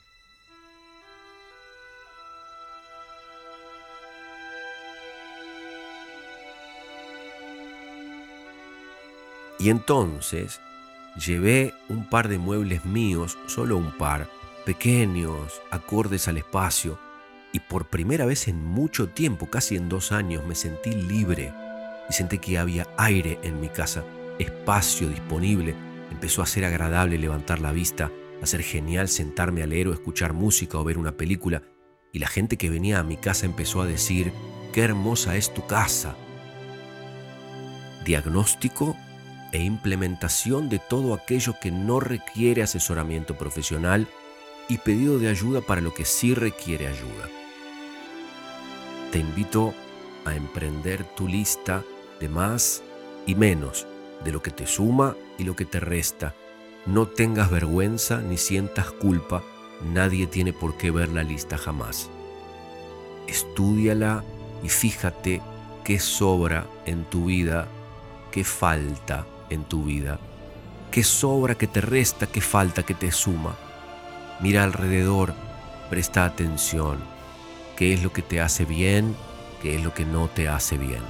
Y 9.59 9.69
entonces 9.69 10.59
llevé 11.15 11.73
un 11.87 12.09
par 12.09 12.27
de 12.27 12.37
muebles 12.37 12.83
míos, 12.83 13.37
solo 13.47 13.77
un 13.77 13.97
par, 13.97 14.27
pequeños, 14.65 15.61
acordes 15.71 16.27
al 16.27 16.37
espacio, 16.37 16.99
y 17.53 17.59
por 17.59 17.85
primera 17.85 18.25
vez 18.25 18.47
en 18.47 18.65
mucho 18.65 19.09
tiempo, 19.09 19.49
casi 19.49 19.75
en 19.75 19.87
dos 19.87 20.11
años, 20.11 20.45
me 20.45 20.55
sentí 20.55 20.91
libre 20.91 21.53
y 22.09 22.13
sentí 22.13 22.39
que 22.39 22.57
había 22.57 22.87
aire 22.97 23.39
en 23.43 23.61
mi 23.61 23.69
casa, 23.69 24.03
espacio 24.39 25.07
disponible. 25.07 25.75
Empezó 26.11 26.41
a 26.41 26.47
ser 26.47 26.65
agradable 26.65 27.19
levantar 27.19 27.61
la 27.61 27.71
vista, 27.71 28.11
a 28.41 28.45
ser 28.47 28.63
genial 28.63 29.07
sentarme 29.07 29.61
a 29.61 29.67
leer 29.67 29.87
o 29.87 29.93
escuchar 29.93 30.33
música 30.33 30.79
o 30.79 30.83
ver 30.83 30.97
una 30.97 31.15
película, 31.15 31.61
y 32.11 32.19
la 32.19 32.27
gente 32.27 32.57
que 32.57 32.71
venía 32.71 32.99
a 32.99 33.03
mi 33.03 33.17
casa 33.17 33.45
empezó 33.45 33.81
a 33.81 33.85
decir, 33.85 34.33
qué 34.73 34.81
hermosa 34.81 35.37
es 35.37 35.53
tu 35.53 35.65
casa. 35.67 36.15
Diagnóstico 38.03 38.97
e 39.51 39.61
implementación 39.61 40.69
de 40.69 40.79
todo 40.79 41.13
aquello 41.13 41.53
que 41.61 41.69
no 41.71 41.99
requiere 41.99 42.63
asesoramiento 42.63 43.37
profesional 43.37 44.07
y 44.67 44.79
pedido 44.79 45.19
de 45.19 45.29
ayuda 45.29 45.61
para 45.61 45.81
lo 45.81 45.93
que 45.93 46.05
sí 46.05 46.33
requiere 46.33 46.87
ayuda. 46.87 47.42
Te 49.13 49.19
invito 49.19 49.75
a 50.25 50.33
emprender 50.33 51.03
tu 51.03 51.27
lista 51.27 51.83
de 52.19 52.27
más 52.29 52.81
y 53.27 53.35
menos, 53.35 53.85
de 54.23 54.31
lo 54.31 54.41
que 54.41 54.49
te 54.49 54.65
suma 54.65 55.15
y 55.37 55.43
lo 55.43 55.55
que 55.55 55.65
te 55.65 55.79
resta. 55.79 56.33
No 56.87 57.05
tengas 57.05 57.51
vergüenza 57.51 58.21
ni 58.23 58.37
sientas 58.37 58.89
culpa, 58.89 59.43
nadie 59.83 60.25
tiene 60.25 60.51
por 60.51 60.77
qué 60.77 60.89
ver 60.89 61.09
la 61.09 61.21
lista 61.21 61.59
jamás. 61.59 62.09
Estúdiala 63.27 64.23
y 64.63 64.69
fíjate 64.69 65.43
qué 65.83 65.99
sobra 65.99 66.65
en 66.87 67.03
tu 67.05 67.25
vida, 67.25 67.67
qué 68.31 68.43
falta 68.43 69.27
en 69.51 69.63
tu 69.63 69.83
vida. 69.83 70.19
¿Qué 70.89 71.03
sobra, 71.03 71.53
qué 71.53 71.67
te 71.67 71.81
resta, 71.81 72.25
qué 72.25 72.41
falta, 72.41 72.81
qué 72.81 72.95
te 72.95 73.11
suma? 73.11 73.55
Mira 74.39 74.63
alrededor, 74.63 75.35
presta 75.91 76.25
atención. 76.25 77.12
¿Qué 77.83 77.91
es 77.91 78.01
lo 78.01 78.13
que 78.13 78.21
te 78.21 78.39
hace 78.39 78.63
bien? 78.63 79.13
¿Qué 79.61 79.75
es 79.75 79.83
lo 79.83 79.93
que 79.93 80.05
no 80.05 80.29
te 80.29 80.47
hace 80.47 80.77
bien? 80.77 81.03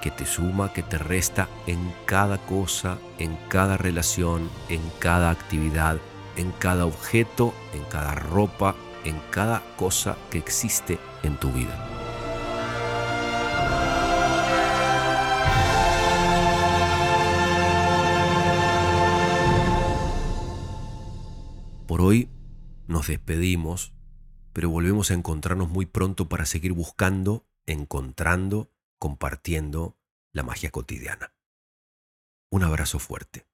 ¿Qué 0.00 0.10
te 0.10 0.24
suma, 0.24 0.72
qué 0.72 0.82
te 0.82 0.96
resta 0.96 1.46
en 1.66 1.92
cada 2.06 2.38
cosa, 2.38 2.96
en 3.18 3.36
cada 3.50 3.76
relación, 3.76 4.48
en 4.70 4.80
cada 4.98 5.28
actividad, 5.28 5.98
en 6.38 6.52
cada 6.52 6.86
objeto, 6.86 7.52
en 7.74 7.84
cada 7.90 8.14
ropa, 8.14 8.74
en 9.04 9.20
cada 9.30 9.62
cosa 9.76 10.16
que 10.30 10.38
existe 10.38 10.98
en 11.22 11.36
tu 11.36 11.52
vida? 11.52 11.86
Por 21.86 22.00
hoy 22.00 22.30
nos 22.88 23.08
despedimos, 23.08 23.92
pero 24.52 24.70
volvemos 24.70 25.10
a 25.10 25.14
encontrarnos 25.14 25.68
muy 25.68 25.86
pronto 25.86 26.28
para 26.28 26.46
seguir 26.46 26.72
buscando, 26.72 27.46
encontrando, 27.66 28.70
compartiendo 28.98 29.96
la 30.32 30.42
magia 30.42 30.70
cotidiana. 30.70 31.34
Un 32.50 32.64
abrazo 32.64 32.98
fuerte. 32.98 33.49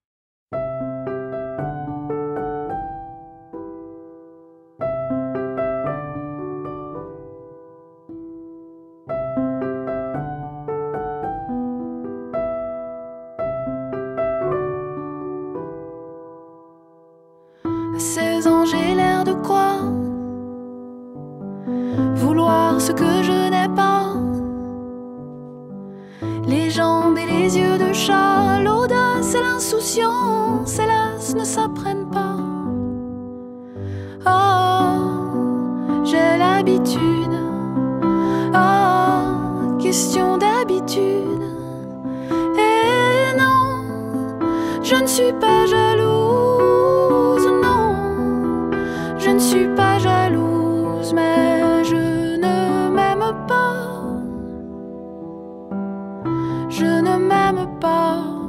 je 56.69 56.85
ne 56.85 57.17
m'aime 57.17 57.79
pas. 57.81 58.46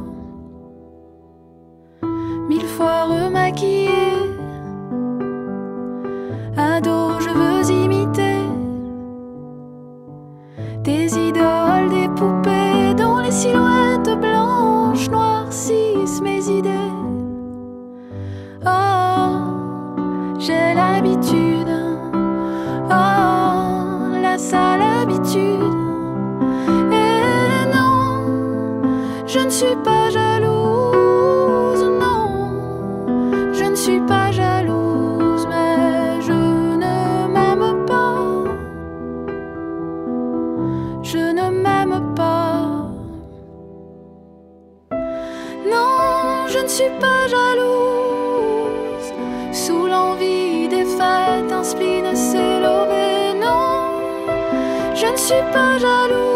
Je 46.78 46.84
ne 46.84 46.90
suis 46.90 47.00
pas 47.00 47.28
jalouse. 47.28 49.12
Sous 49.52 49.88
l'envie 49.88 50.68
des 50.68 50.86
fêtes, 50.86 51.52
un 51.52 51.64
spleen 51.64 52.16
s'est 52.16 52.60
levé. 52.60 53.34
Non, 53.34 54.94
je 54.94 55.08
ne 55.08 55.18
suis 55.18 55.44
pas 55.52 55.80
jalouse. 55.80 56.27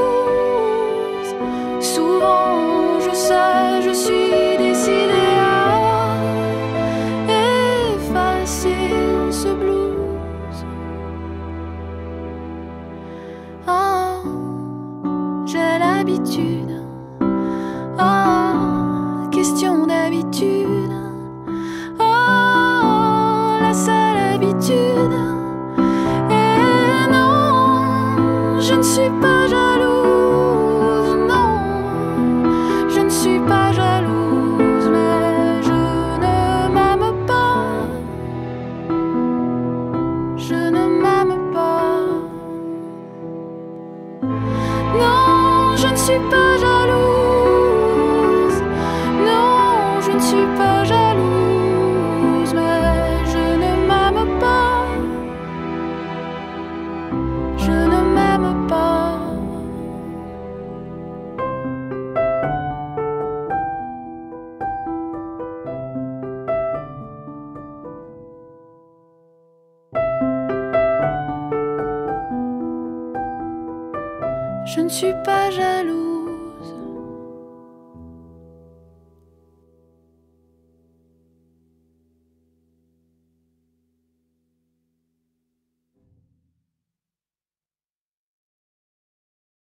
suis 46.01 46.40